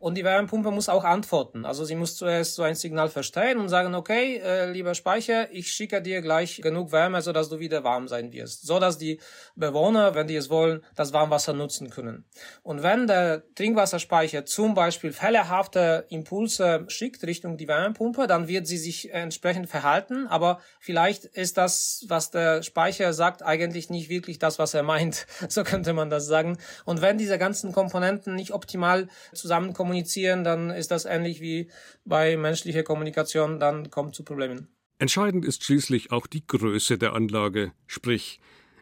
Und 0.00 0.16
die 0.16 0.24
Wärmepumpe 0.24 0.70
muss 0.70 0.88
auch 0.88 1.04
antworten. 1.04 1.66
Also 1.66 1.84
sie 1.84 1.94
muss 1.94 2.16
zuerst 2.16 2.54
so 2.54 2.62
ein 2.62 2.74
Signal 2.74 3.10
verstehen 3.10 3.58
und 3.58 3.68
sagen, 3.68 3.94
okay, 3.94 4.38
äh, 4.42 4.70
lieber 4.72 4.94
Speicher, 4.94 5.52
ich 5.52 5.70
schicke 5.70 6.00
dir 6.00 6.22
gleich 6.22 6.62
genug 6.62 6.90
Wärme, 6.90 7.20
sodass 7.20 7.50
du 7.50 7.58
wieder 7.58 7.84
warm 7.84 8.08
sein 8.08 8.32
wirst. 8.32 8.66
Sodass 8.66 8.96
die 8.96 9.20
Bewohner, 9.56 10.14
wenn 10.14 10.26
die 10.26 10.36
es 10.36 10.48
wollen, 10.48 10.82
das 10.96 11.12
Warmwasser 11.12 11.52
nutzen 11.52 11.90
können. 11.90 12.24
Und 12.62 12.82
wenn 12.82 13.06
der 13.08 13.42
Trinkwasserspeicher 13.54 14.46
zum 14.46 14.72
Beispiel 14.72 15.12
fehlerhafte 15.12 16.06
Impulse 16.08 16.86
schickt 16.88 17.22
Richtung 17.24 17.58
die 17.58 17.68
Wärmepumpe, 17.68 18.26
dann 18.26 18.48
wird 18.48 18.66
sie 18.66 18.78
sich 18.78 19.12
entsprechend 19.12 19.68
verhalten. 19.68 20.26
Aber 20.28 20.60
vielleicht 20.78 21.26
ist 21.26 21.58
das, 21.58 22.06
was 22.08 22.30
der 22.30 22.62
Speicher 22.62 23.12
sagt, 23.12 23.42
eigentlich 23.42 23.90
nicht 23.90 24.08
wirklich 24.08 24.38
das, 24.38 24.58
was 24.58 24.72
er 24.72 24.82
meint. 24.82 25.26
So 25.50 25.64
könnte 25.64 25.92
man 25.94 26.10
das 26.10 26.26
sagen. 26.26 26.58
Und 26.84 27.02
wenn 27.02 27.18
diese 27.18 27.36
ganzen 27.36 27.72
Komponenten 27.72 28.36
nicht 28.36 28.52
optimal 28.52 29.08
zusammenkommen, 29.34 29.89
kommunizieren, 29.90 30.44
dann 30.44 30.70
ist 30.70 30.92
das 30.92 31.04
ähnlich 31.04 31.40
wie 31.40 31.68
bei 32.04 32.36
menschlicher 32.36 32.84
Kommunikation, 32.84 33.58
dann 33.58 33.90
kommt 33.90 34.14
zu 34.14 34.22
Problemen. 34.22 34.68
Entscheidend 34.98 35.44
ist 35.44 35.64
schließlich 35.64 36.12
auch 36.12 36.26
die 36.28 36.46
Größe 36.46 36.96
der 36.96 37.14
Anlage, 37.14 37.72
sprich, 37.86 38.40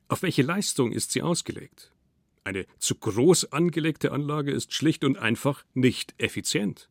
auf 0.08 0.22
welche 0.22 0.42
Leistung 0.42 0.92
ist 0.92 1.12
sie 1.12 1.22
ausgelegt. 1.22 1.92
Eine 2.44 2.66
zu 2.78 2.94
groß 2.94 3.52
angelegte 3.52 4.12
Anlage 4.12 4.50
ist 4.50 4.74
schlicht 4.74 5.04
und 5.04 5.18
einfach 5.18 5.64
nicht 5.74 6.14
effizient. 6.18 6.90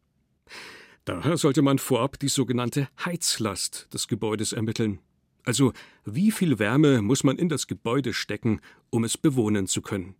Daher 1.05 1.37
sollte 1.37 1.61
man 1.61 1.77
vorab 1.77 2.19
die 2.19 2.27
sogenannte 2.27 2.87
Heizlast 3.05 3.87
des 3.93 4.07
Gebäudes 4.07 4.51
ermitteln. 4.51 4.99
Also 5.43 5.73
wie 6.05 6.31
viel 6.31 6.57
Wärme 6.57 7.01
muss 7.01 7.23
man 7.23 7.37
in 7.37 7.49
das 7.49 7.67
Gebäude 7.67 8.13
stecken, 8.13 8.61
um 8.89 9.03
es 9.03 9.17
bewohnen 9.17 9.67
zu 9.67 9.81
können. 9.81 10.15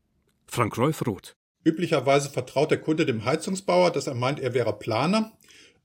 Frank 0.45 0.77
Rolf 0.77 1.05
Roth. 1.05 1.36
Üblicherweise 1.67 2.29
vertraut 2.29 2.71
der 2.71 2.79
Kunde 2.79 3.05
dem 3.05 3.25
Heizungsbauer, 3.25 3.91
dass 3.91 4.07
er 4.07 4.15
meint, 4.15 4.39
er 4.39 4.53
wäre 4.53 4.79
Planer. 4.79 5.33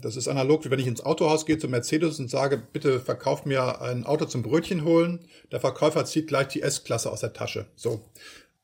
Das 0.01 0.14
ist 0.14 0.29
analog, 0.29 0.64
wie 0.64 0.71
wenn 0.71 0.79
ich 0.79 0.87
ins 0.87 1.05
Autohaus 1.05 1.45
gehe 1.45 1.59
zu 1.59 1.66
Mercedes 1.68 2.21
und 2.21 2.31
sage, 2.31 2.62
bitte 2.73 3.01
verkauf 3.01 3.45
mir 3.45 3.83
ein 3.83 4.07
Auto 4.07 4.27
zum 4.27 4.42
Brötchen 4.42 4.85
holen. 4.85 5.27
Der 5.51 5.59
Verkäufer 5.59 6.05
zieht 6.05 6.29
gleich 6.29 6.47
die 6.47 6.62
S-Klasse 6.62 7.11
aus 7.11 7.21
der 7.21 7.33
Tasche. 7.33 7.66
So. 7.75 8.01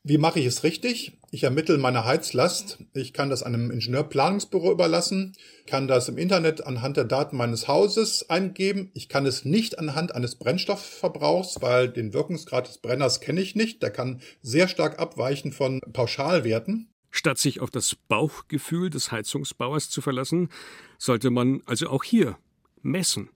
Wie 0.05 0.17
mache 0.17 0.39
ich 0.39 0.47
es 0.47 0.63
richtig? 0.63 1.19
Ich 1.33 1.43
ermittle 1.43 1.77
meine 1.77 2.05
Heizlast. 2.05 2.79
Ich 2.95 3.13
kann 3.13 3.31
das 3.31 3.43
einem 3.43 3.73
Ingenieurplanungsbüro 3.73 4.71
überlassen, 4.71 5.35
kann 5.67 5.89
das 5.89 6.09
im 6.09 6.19
Internet 6.19 6.65
anhand 6.65 6.97
der 6.97 7.05
Daten 7.05 7.37
meines 7.37 7.67
Hauses 7.67 8.31
eingeben. 8.31 8.93
Ich 8.95 9.09
kann 9.09 9.27
es 9.27 9.45
nicht 9.45 9.77
anhand 9.81 10.15
eines 10.15 10.37
Brennstoffverbrauchs, 10.37 11.61
weil 11.61 11.89
den 11.89 12.13
Wirkungsgrad 12.13 12.69
des 12.69 12.79
Brenners 12.79 13.21
kenne 13.21 13.41
ich 13.41 13.57
nicht. 13.57 13.83
Der 13.83 13.91
kann 13.91 14.21
sehr 14.41 14.69
stark 14.69 15.01
abweichen 15.01 15.51
von 15.51 15.81
Pauschalwerten. 15.93 16.89
Statt 17.19 17.39
sich 17.39 17.59
auf 17.59 17.73
das 17.73 17.97
Bauchgefühl 17.97 18.91
des 18.91 19.11
Heizungsbauers 19.11 19.91
zu 19.91 20.01
verlassen, 20.01 20.51
sollte 20.99 21.31
man 21.31 21.63
also 21.67 21.89
auch 21.89 22.05
hier 22.05 22.39
messen. 22.81 23.29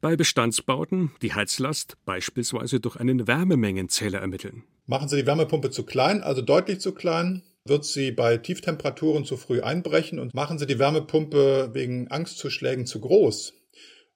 Bei 0.00 0.16
Bestandsbauten 0.16 1.12
die 1.22 1.32
Heizlast 1.32 1.96
beispielsweise 2.04 2.80
durch 2.80 2.96
einen 2.96 3.28
Wärmemengenzähler 3.28 4.18
ermitteln. 4.18 4.64
Machen 4.86 5.08
Sie 5.08 5.18
die 5.18 5.26
Wärmepumpe 5.28 5.70
zu 5.70 5.84
klein, 5.84 6.24
also 6.24 6.42
deutlich 6.42 6.80
zu 6.80 6.94
klein, 6.94 7.44
wird 7.64 7.84
sie 7.84 8.10
bei 8.10 8.38
Tieftemperaturen 8.38 9.24
zu 9.24 9.36
früh 9.36 9.60
einbrechen 9.60 10.18
und 10.18 10.34
machen 10.34 10.58
Sie 10.58 10.66
die 10.66 10.80
Wärmepumpe 10.80 11.70
wegen 11.74 12.08
Angstzuschlägen 12.08 12.86
zu 12.86 12.98
groß. 12.98 13.54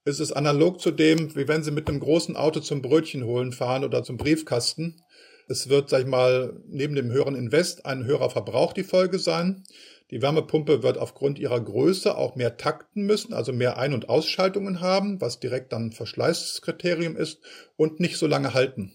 Ist 0.05 0.19
es 0.19 0.33
analog 0.33 0.81
zu 0.81 0.91
dem, 0.91 1.37
wie 1.37 1.47
wenn 1.47 1.63
Sie 1.63 1.71
mit 1.71 1.89
einem 1.89 2.01
großen 2.01 2.37
Auto 2.37 2.59
zum 2.59 2.83
Brötchen 2.83 3.25
holen 3.25 3.53
fahren 3.53 3.85
oder 3.85 4.03
zum 4.03 4.17
Briefkasten. 4.17 5.01
Es 5.49 5.69
wird, 5.69 5.91
sag 5.91 6.01
ich 6.01 6.07
mal, 6.07 6.61
neben 6.67 6.95
dem 6.95 7.11
höheren 7.11 7.37
Invest 7.37 7.87
ein 7.87 8.05
höherer 8.05 8.31
Verbrauch 8.31 8.73
die 8.73 8.83
Folge 8.83 9.19
sein. 9.19 9.63
Die 10.11 10.23
Wärmepumpe 10.23 10.83
wird 10.83 10.99
aufgrund 10.99 11.39
ihrer 11.39 11.61
Größe 11.61 12.17
auch 12.17 12.37
mehr 12.37 12.57
takten 12.57 13.07
müssen, 13.07 13.33
also 13.33 13.53
mehr 13.53 13.77
Ein- 13.77 13.95
und 13.95 14.09
Ausschaltungen 14.09 14.81
haben, 14.81 15.21
was 15.21 15.41
direkt 15.41 15.73
dann 15.73 15.93
Verschleißkriterium 15.93 17.17
ist 17.17 17.41
und 17.77 18.01
nicht 18.01 18.17
so 18.17 18.27
lange 18.27 18.55
halten. 18.55 18.93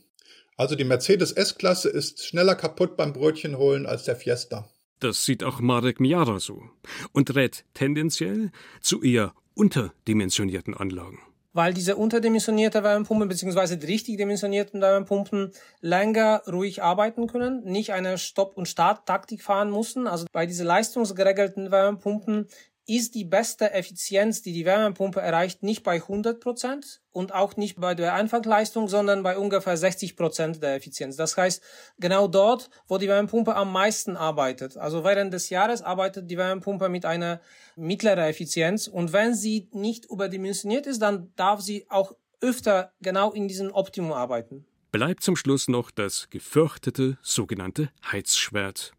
Also 0.58 0.76
die 0.76 0.84
Mercedes 0.84 1.32
S-Klasse 1.32 1.90
ist 1.90 2.26
schneller 2.26 2.56
kaputt 2.56 2.96
beim 2.98 3.14
Brötchen 3.14 3.58
holen 3.58 3.86
als 3.86 4.04
der 4.04 4.16
Fiesta. 4.16 4.70
Das 5.00 5.26
sieht 5.26 5.44
auch 5.44 5.60
Marek 5.60 6.00
Miara 6.00 6.40
so 6.40 6.64
und 7.12 7.34
rät 7.36 7.66
tendenziell 7.74 8.52
zu 8.82 9.02
eher 9.02 9.34
unterdimensionierten 9.56 10.76
Anlagen 10.76 11.20
weil 11.54 11.74
diese 11.74 11.96
unterdimensionierte 11.96 12.84
Wärmepumpen 12.84 13.28
beziehungsweise 13.28 13.78
die 13.78 13.88
richtig 13.88 14.18
dimensionierten 14.18 14.82
Wärmepumpen 14.82 15.52
länger 15.82 16.44
ruhig 16.48 16.82
arbeiten 16.82 17.28
können, 17.28 17.64
nicht 17.64 17.94
eine 17.94 18.18
Stopp- 18.18 18.58
und 18.58 18.68
Start-Taktik 18.68 19.42
fahren 19.42 19.70
mussten. 19.70 20.08
Also 20.08 20.26
bei 20.32 20.46
diesen 20.46 20.66
leistungsgeregelten 20.66 21.72
Wärmepumpen 21.72 22.48
ist 22.88 23.16
die 23.16 23.26
beste 23.26 23.72
Effizienz, 23.72 24.42
die 24.42 24.54
die 24.54 24.66
Wärmepumpe 24.66 25.22
erreicht, 25.22 25.64
nicht 25.64 25.84
bei 25.84 25.96
100 25.96 26.40
Prozent 26.40 27.02
und 27.12 27.34
auch 27.34 27.56
nicht 27.56 27.80
bei 27.80 27.94
der 27.94 28.14
Einfangleistung, 28.14 28.88
sondern 28.88 29.24
bei 29.24 29.38
ungefähr 29.38 29.78
60 29.78 30.16
Prozent 30.16 30.64
der 30.64 30.76
Effizienz. 30.76 31.16
Das 31.16 31.38
heißt, 31.38 31.62
genau 32.00 32.28
dort, 32.28 32.70
wo 32.88 32.98
die 32.98 33.08
Wärmepumpe 33.08 33.56
am 33.56 33.72
meisten 33.72 34.18
arbeitet. 34.18 34.78
Also 34.78 35.04
während 35.04 35.34
des 35.34 35.50
Jahres 35.50 35.82
arbeitet 35.82 36.30
die 36.30 36.38
Wärmepumpe 36.38 36.90
mit 36.90 37.06
einer 37.06 37.40
mittleren 37.76 38.26
Effizienz 38.26 38.88
und 38.88 39.14
wenn 39.14 39.36
sie 39.36 39.70
nicht 39.72 40.06
überdimensioniert 40.06 40.88
ist, 40.88 41.02
dann 41.02 41.32
darf 41.36 41.62
sie 41.62 41.86
auch 41.90 42.14
öfter 42.42 42.92
genau 43.02 43.32
in 43.32 43.48
diesem 43.48 43.72
Optimum 43.72 44.14
arbeiten. 44.14 44.66
Bleibt 44.92 45.24
zum 45.24 45.38
Schluss 45.38 45.70
noch 45.70 45.92
das 45.92 46.30
gefürchtete 46.30 47.18
sogenannte 47.22 47.92
Heizschwert. 48.12 48.94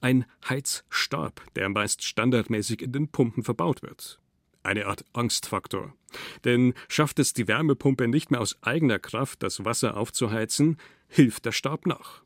Ein 0.00 0.24
Heizstab, 0.48 1.42
der 1.54 1.68
meist 1.68 2.02
standardmäßig 2.02 2.82
in 2.82 2.92
den 2.92 3.08
Pumpen 3.08 3.42
verbaut 3.42 3.82
wird. 3.82 4.20
Eine 4.62 4.86
Art 4.86 5.04
Angstfaktor. 5.12 5.94
Denn 6.44 6.74
schafft 6.88 7.18
es 7.18 7.32
die 7.32 7.48
Wärmepumpe 7.48 8.08
nicht 8.08 8.30
mehr 8.30 8.40
aus 8.40 8.62
eigener 8.62 8.98
Kraft, 8.98 9.42
das 9.42 9.64
Wasser 9.64 9.96
aufzuheizen, 9.96 10.76
hilft 11.08 11.46
der 11.46 11.52
Stab 11.52 11.86
nach. 11.86 12.22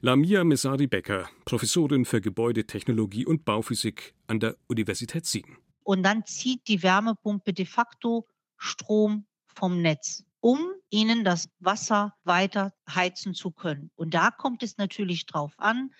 Lamia 0.00 0.44
Mesari 0.44 0.86
Becker, 0.86 1.28
Professorin 1.44 2.04
für 2.04 2.20
Gebäudetechnologie 2.20 3.26
und 3.26 3.44
Bauphysik 3.44 4.14
an 4.26 4.40
der 4.40 4.56
Universität 4.66 5.26
Siegen. 5.26 5.58
Und 5.82 6.02
dann 6.02 6.24
zieht 6.26 6.66
die 6.68 6.82
Wärmepumpe 6.82 7.52
de 7.52 7.66
facto 7.66 8.26
Strom 8.56 9.26
vom 9.46 9.82
Netz, 9.82 10.24
um 10.40 10.58
ihnen 10.90 11.24
das 11.24 11.48
Wasser 11.58 12.14
weiter 12.24 12.72
heizen 12.88 13.34
zu 13.34 13.50
können. 13.50 13.90
Und 13.94 14.14
da 14.14 14.30
kommt 14.30 14.62
es 14.62 14.76
natürlich 14.76 15.26
drauf 15.26 15.52
an, 15.58 15.92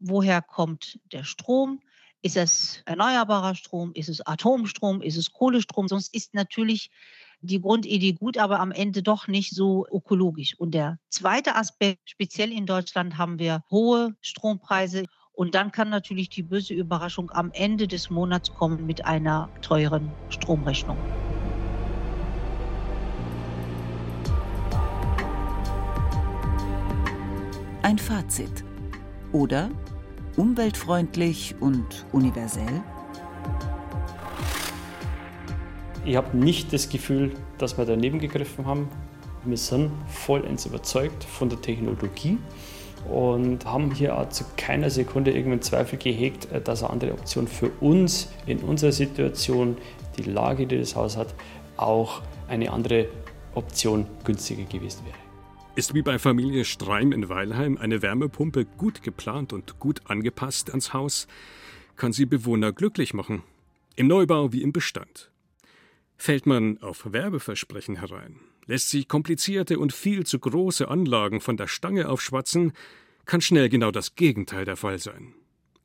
woher 0.00 0.42
kommt 0.42 0.98
der 1.12 1.24
Strom? 1.24 1.80
Ist 2.20 2.36
es 2.36 2.82
erneuerbarer 2.84 3.54
Strom? 3.54 3.92
Ist 3.94 4.08
es 4.08 4.26
Atomstrom? 4.26 5.02
Ist 5.02 5.16
es 5.16 5.32
Kohlestrom? 5.32 5.86
Sonst 5.86 6.14
ist 6.14 6.34
natürlich 6.34 6.90
die 7.40 7.60
Grundidee 7.60 8.12
gut, 8.12 8.38
aber 8.38 8.58
am 8.58 8.72
Ende 8.72 9.02
doch 9.02 9.28
nicht 9.28 9.54
so 9.54 9.86
ökologisch. 9.92 10.58
Und 10.58 10.72
der 10.72 10.98
zweite 11.08 11.54
Aspekt, 11.54 12.10
speziell 12.10 12.50
in 12.50 12.66
Deutschland 12.66 13.16
haben 13.16 13.38
wir 13.38 13.62
hohe 13.70 14.16
Strompreise. 14.20 15.04
Und 15.32 15.54
dann 15.54 15.70
kann 15.70 15.88
natürlich 15.88 16.28
die 16.30 16.42
böse 16.42 16.74
Überraschung 16.74 17.30
am 17.30 17.52
Ende 17.52 17.86
des 17.86 18.10
Monats 18.10 18.52
kommen 18.52 18.86
mit 18.86 19.04
einer 19.04 19.48
teuren 19.62 20.10
Stromrechnung. 20.30 20.98
Ein 27.82 27.98
Fazit. 27.98 28.64
Oder 29.32 29.70
umweltfreundlich 30.38 31.56
und 31.60 32.06
universell? 32.12 32.82
Ich 36.04 36.16
habe 36.16 36.36
nicht 36.36 36.72
das 36.72 36.88
Gefühl, 36.88 37.32
dass 37.58 37.76
wir 37.76 37.84
daneben 37.84 38.20
gegriffen 38.20 38.64
haben. 38.64 38.88
Wir 39.44 39.56
sind 39.56 39.90
vollends 40.06 40.64
überzeugt 40.64 41.24
von 41.24 41.48
der 41.48 41.60
Technologie 41.60 42.38
und 43.10 43.66
haben 43.66 43.92
hier 43.92 44.16
auch 44.16 44.28
zu 44.28 44.44
keiner 44.56 44.90
Sekunde 44.90 45.32
irgendeinen 45.32 45.62
Zweifel 45.62 45.98
gehegt, 45.98 46.48
dass 46.64 46.82
eine 46.82 46.92
andere 46.92 47.12
Option 47.12 47.48
für 47.48 47.70
uns 47.80 48.30
in 48.46 48.60
unserer 48.60 48.92
Situation, 48.92 49.76
die 50.16 50.22
Lage, 50.22 50.66
die 50.66 50.78
das 50.78 50.94
Haus 50.94 51.16
hat, 51.16 51.34
auch 51.76 52.22
eine 52.48 52.70
andere 52.72 53.06
Option 53.54 54.06
günstiger 54.24 54.64
gewesen 54.64 55.04
wäre. 55.04 55.27
Ist 55.78 55.94
wie 55.94 56.02
bei 56.02 56.18
Familie 56.18 56.64
Streim 56.64 57.12
in 57.12 57.28
Weilheim 57.28 57.78
eine 57.78 58.02
Wärmepumpe 58.02 58.64
gut 58.64 59.04
geplant 59.04 59.52
und 59.52 59.78
gut 59.78 60.00
angepasst 60.10 60.70
ans 60.70 60.92
Haus, 60.92 61.28
kann 61.94 62.12
sie 62.12 62.26
Bewohner 62.26 62.72
glücklich 62.72 63.14
machen. 63.14 63.44
Im 63.94 64.08
Neubau 64.08 64.52
wie 64.52 64.62
im 64.62 64.72
Bestand. 64.72 65.30
Fällt 66.16 66.46
man 66.46 66.78
auf 66.82 67.12
Werbeversprechen 67.12 67.94
herein, 67.94 68.40
lässt 68.66 68.90
sich 68.90 69.06
komplizierte 69.06 69.78
und 69.78 69.92
viel 69.92 70.26
zu 70.26 70.40
große 70.40 70.88
Anlagen 70.88 71.40
von 71.40 71.56
der 71.56 71.68
Stange 71.68 72.08
aufschwatzen, 72.08 72.72
kann 73.24 73.40
schnell 73.40 73.68
genau 73.68 73.92
das 73.92 74.16
Gegenteil 74.16 74.64
der 74.64 74.76
Fall 74.76 74.98
sein. 74.98 75.32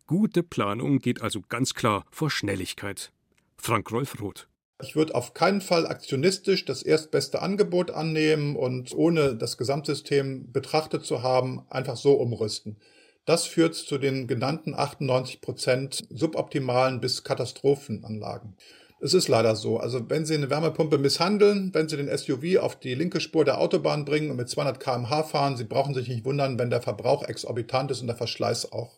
Gute 0.08 0.42
Planung 0.42 0.98
geht 0.98 1.22
also 1.22 1.44
ganz 1.50 1.76
klar 1.76 2.08
vor 2.10 2.32
Schnelligkeit. 2.32 3.12
Frank 3.58 3.92
Rolf 3.92 4.20
Roth. 4.20 4.48
Ich 4.82 4.96
würde 4.96 5.16
auf 5.16 5.34
keinen 5.34 5.62
Fall 5.62 5.86
aktionistisch 5.86 6.66
das 6.66 6.84
erstbeste 6.84 7.42
Angebot 7.42 7.92
annehmen 7.92 8.56
und 8.56 8.94
ohne 8.94 9.36
das 9.36 9.58
Gesamtsystem 9.58 10.52
betrachtet 10.52 11.06
zu 11.06 11.22
haben, 11.22 11.66
einfach 11.70 11.96
so 11.96 12.14
umrüsten. 12.14 12.78
Das 13.26 13.46
führt 13.46 13.76
zu 13.76 13.98
den 13.98 14.28
genannten 14.28 14.74
98 14.74 15.40
Prozent 15.40 16.04
suboptimalen 16.10 17.00
bis 17.00 17.24
Katastrophenanlagen. 17.24 18.58
Es 19.00 19.14
ist 19.14 19.28
leider 19.28 19.56
so. 19.56 19.78
Also 19.78 20.10
wenn 20.10 20.26
Sie 20.26 20.34
eine 20.34 20.50
Wärmepumpe 20.50 20.98
misshandeln, 20.98 21.74
wenn 21.74 21.88
Sie 21.88 21.98
den 21.98 22.16
SUV 22.16 22.60
auf 22.60 22.78
die 22.78 22.96
linke 22.96 23.20
Spur 23.22 23.46
der 23.46 23.60
Autobahn 23.60 24.06
bringen 24.06 24.32
und 24.32 24.38
mit 24.38 24.50
200 24.50 24.80
km/h 24.80 25.24
fahren, 25.24 25.56
Sie 25.56 25.66
brauchen 25.66 25.94
sich 25.94 26.08
nicht 26.08 26.26
wundern, 26.26 26.58
wenn 26.58 26.70
der 26.70 26.82
Verbrauch 26.82 27.24
exorbitant 27.24 27.92
ist 27.92 28.02
und 28.02 28.08
der 28.08 28.16
Verschleiß 28.16 28.72
auch. 28.72 28.98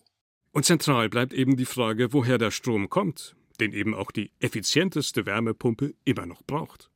Und 0.52 0.66
zentral 0.66 1.10
bleibt 1.10 1.34
eben 1.34 1.58
die 1.58 1.66
Frage, 1.66 2.14
woher 2.14 2.38
der 2.38 2.52
Strom 2.52 2.90
kommt 2.90 3.36
den 3.58 3.74
eben 3.74 3.94
auch 3.94 4.12
die 4.12 4.32
effizienteste 4.39 5.26
Wärmepumpe 5.26 5.94
immer 6.04 6.26
noch 6.26 6.44
braucht. 6.44 6.89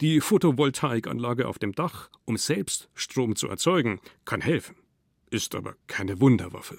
Die 0.00 0.20
Photovoltaikanlage 0.20 1.48
auf 1.48 1.58
dem 1.58 1.72
Dach, 1.72 2.10
um 2.24 2.36
selbst 2.36 2.88
Strom 2.94 3.36
zu 3.36 3.48
erzeugen, 3.48 4.00
kann 4.24 4.40
helfen, 4.40 4.76
ist 5.30 5.54
aber 5.54 5.74
keine 5.86 6.20
Wunderwaffe. 6.20 6.78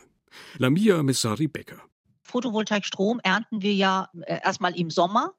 Lamia 0.57 1.03
Messari 1.03 1.47
Becker. 1.47 1.81
Photovoltaikstrom 2.23 3.19
ernten 3.23 3.61
wir 3.61 3.73
ja 3.73 4.09
äh, 4.21 4.39
erstmal 4.43 4.77
im 4.77 4.89
Sommer. 4.89 5.33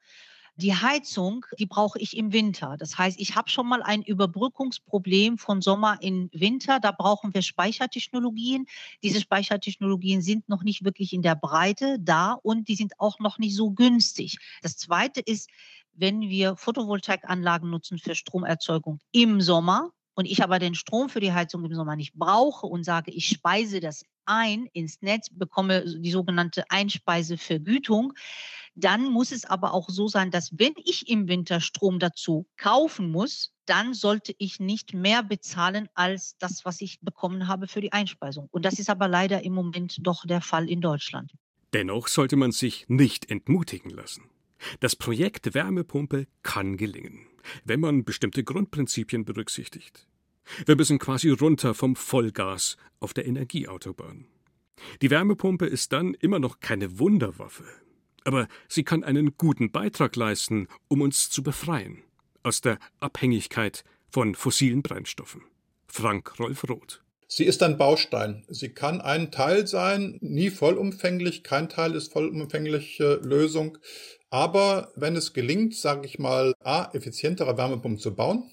Die 0.60 0.74
Heizung, 0.74 1.46
die 1.56 1.66
brauche 1.66 2.00
ich 2.00 2.16
im 2.16 2.32
Winter. 2.32 2.76
Das 2.76 2.98
heißt, 2.98 3.20
ich 3.20 3.36
habe 3.36 3.48
schon 3.48 3.68
mal 3.68 3.80
ein 3.80 4.02
Überbrückungsproblem 4.02 5.38
von 5.38 5.62
Sommer 5.62 5.98
in 6.00 6.30
Winter. 6.32 6.80
Da 6.80 6.90
brauchen 6.90 7.32
wir 7.32 7.42
Speichertechnologien. 7.42 8.66
Diese 9.00 9.20
Speichertechnologien 9.20 10.20
sind 10.20 10.48
noch 10.48 10.64
nicht 10.64 10.84
wirklich 10.84 11.12
in 11.12 11.22
der 11.22 11.36
Breite 11.36 11.98
da 12.00 12.32
und 12.32 12.66
die 12.66 12.74
sind 12.74 12.94
auch 12.98 13.20
noch 13.20 13.38
nicht 13.38 13.54
so 13.54 13.70
günstig. 13.70 14.38
Das 14.60 14.76
Zweite 14.76 15.20
ist, 15.20 15.48
wenn 15.92 16.22
wir 16.22 16.56
Photovoltaikanlagen 16.56 17.70
nutzen 17.70 17.98
für 17.98 18.16
Stromerzeugung 18.16 18.98
im 19.12 19.40
Sommer, 19.40 19.92
und 20.18 20.24
ich 20.24 20.42
aber 20.42 20.58
den 20.58 20.74
Strom 20.74 21.08
für 21.08 21.20
die 21.20 21.32
Heizung 21.32 21.64
im 21.64 21.76
Sommer 21.76 21.94
nicht 21.94 22.14
brauche 22.14 22.66
und 22.66 22.82
sage, 22.82 23.12
ich 23.12 23.28
speise 23.28 23.78
das 23.78 24.04
ein 24.24 24.66
ins 24.72 25.00
Netz, 25.00 25.28
bekomme 25.30 25.84
die 25.84 26.10
sogenannte 26.10 26.64
Einspeisevergütung, 26.70 28.14
dann 28.78 29.10
muss 29.10 29.32
es 29.32 29.44
aber 29.44 29.74
auch 29.74 29.88
so 29.88 30.06
sein, 30.06 30.30
dass 30.30 30.56
wenn 30.56 30.74
ich 30.84 31.08
im 31.08 31.26
Winter 31.26 31.60
Strom 31.60 31.98
dazu 31.98 32.46
kaufen 32.56 33.10
muss, 33.10 33.52
dann 33.66 33.92
sollte 33.92 34.34
ich 34.38 34.60
nicht 34.60 34.94
mehr 34.94 35.22
bezahlen 35.22 35.88
als 35.94 36.36
das, 36.38 36.64
was 36.64 36.80
ich 36.80 37.00
bekommen 37.00 37.48
habe 37.48 37.66
für 37.66 37.80
die 37.80 37.92
Einspeisung. 37.92 38.48
Und 38.52 38.64
das 38.64 38.78
ist 38.78 38.88
aber 38.88 39.08
leider 39.08 39.42
im 39.42 39.52
Moment 39.52 39.98
doch 40.00 40.24
der 40.24 40.40
Fall 40.40 40.70
in 40.70 40.80
Deutschland. 40.80 41.32
Dennoch 41.72 42.06
sollte 42.06 42.36
man 42.36 42.52
sich 42.52 42.88
nicht 42.88 43.30
entmutigen 43.30 43.90
lassen. 43.90 44.22
Das 44.80 44.96
Projekt 44.96 45.54
Wärmepumpe 45.54 46.26
kann 46.42 46.76
gelingen, 46.76 47.26
wenn 47.64 47.80
man 47.80 48.04
bestimmte 48.04 48.44
Grundprinzipien 48.44 49.24
berücksichtigt. 49.24 50.06
Wir 50.66 50.76
müssen 50.76 50.98
quasi 50.98 51.30
runter 51.30 51.74
vom 51.74 51.96
Vollgas 51.96 52.76
auf 53.00 53.12
der 53.12 53.26
Energieautobahn. 53.26 54.26
Die 55.02 55.10
Wärmepumpe 55.10 55.66
ist 55.66 55.92
dann 55.92 56.14
immer 56.14 56.38
noch 56.38 56.60
keine 56.60 56.98
Wunderwaffe, 56.98 57.64
aber 58.24 58.48
sie 58.68 58.85
kann 58.85 59.04
einen 59.04 59.37
guten 59.37 59.70
Beitrag 59.70 60.16
leisten, 60.16 60.68
um 60.88 61.00
uns 61.00 61.31
zu 61.31 61.42
befreien 61.42 62.02
aus 62.42 62.61
der 62.61 62.78
Abhängigkeit 63.00 63.85
von 64.11 64.35
fossilen 64.35 64.83
Brennstoffen. 64.83 65.42
Frank 65.87 66.38
Rolf 66.38 66.68
Roth. 66.68 67.02
Sie 67.31 67.44
ist 67.44 67.62
ein 67.62 67.76
Baustein. 67.76 68.44
Sie 68.48 68.70
kann 68.70 69.02
ein 69.02 69.31
Teil 69.31 69.66
sein, 69.66 70.16
nie 70.22 70.48
vollumfänglich. 70.48 71.42
Kein 71.42 71.68
Teil 71.68 71.94
ist 71.94 72.11
vollumfängliche 72.12 73.20
Lösung. 73.22 73.76
Aber 74.31 74.92
wenn 74.96 75.14
es 75.14 75.35
gelingt, 75.35 75.74
sage 75.74 76.07
ich 76.07 76.18
mal, 76.18 76.54
a, 76.64 76.90
effizientere 76.94 77.59
Wärmepumpen 77.59 77.98
zu 77.98 78.14
bauen, 78.14 78.50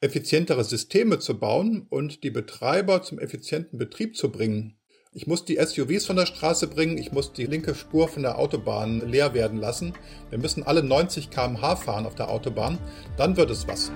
effizientere 0.00 0.64
Systeme 0.64 1.20
zu 1.20 1.38
bauen 1.38 1.86
und 1.88 2.22
die 2.22 2.30
Betreiber 2.30 3.02
zum 3.02 3.18
effizienten 3.18 3.78
Betrieb 3.78 4.16
zu 4.16 4.30
bringen. 4.30 4.76
Ich 5.14 5.26
muss 5.26 5.44
die 5.44 5.58
SUVs 5.62 6.06
von 6.06 6.16
der 6.16 6.24
Straße 6.24 6.68
bringen, 6.68 6.96
ich 6.96 7.12
muss 7.12 7.34
die 7.34 7.44
linke 7.44 7.74
Spur 7.74 8.08
von 8.08 8.22
der 8.22 8.38
Autobahn 8.38 9.06
leer 9.06 9.34
werden 9.34 9.58
lassen. 9.58 9.92
Wir 10.30 10.38
müssen 10.38 10.62
alle 10.62 10.82
90 10.82 11.28
km/h 11.28 11.76
fahren 11.76 12.06
auf 12.06 12.14
der 12.14 12.30
Autobahn, 12.30 12.78
dann 13.18 13.36
wird 13.36 13.50
es 13.50 13.68
was. 13.68 13.92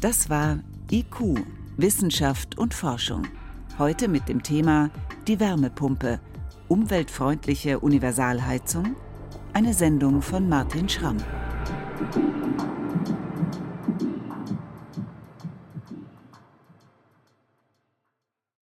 Das 0.00 0.30
war 0.30 0.60
IQ, 0.92 1.40
Wissenschaft 1.76 2.56
und 2.56 2.72
Forschung. 2.72 3.26
Heute 3.78 4.06
mit 4.06 4.28
dem 4.28 4.44
Thema 4.44 4.88
die 5.26 5.40
Wärmepumpe, 5.40 6.20
umweltfreundliche 6.68 7.80
Universalheizung, 7.80 8.94
eine 9.54 9.74
Sendung 9.74 10.22
von 10.22 10.48
Martin 10.48 10.88
Schramm. 10.88 11.16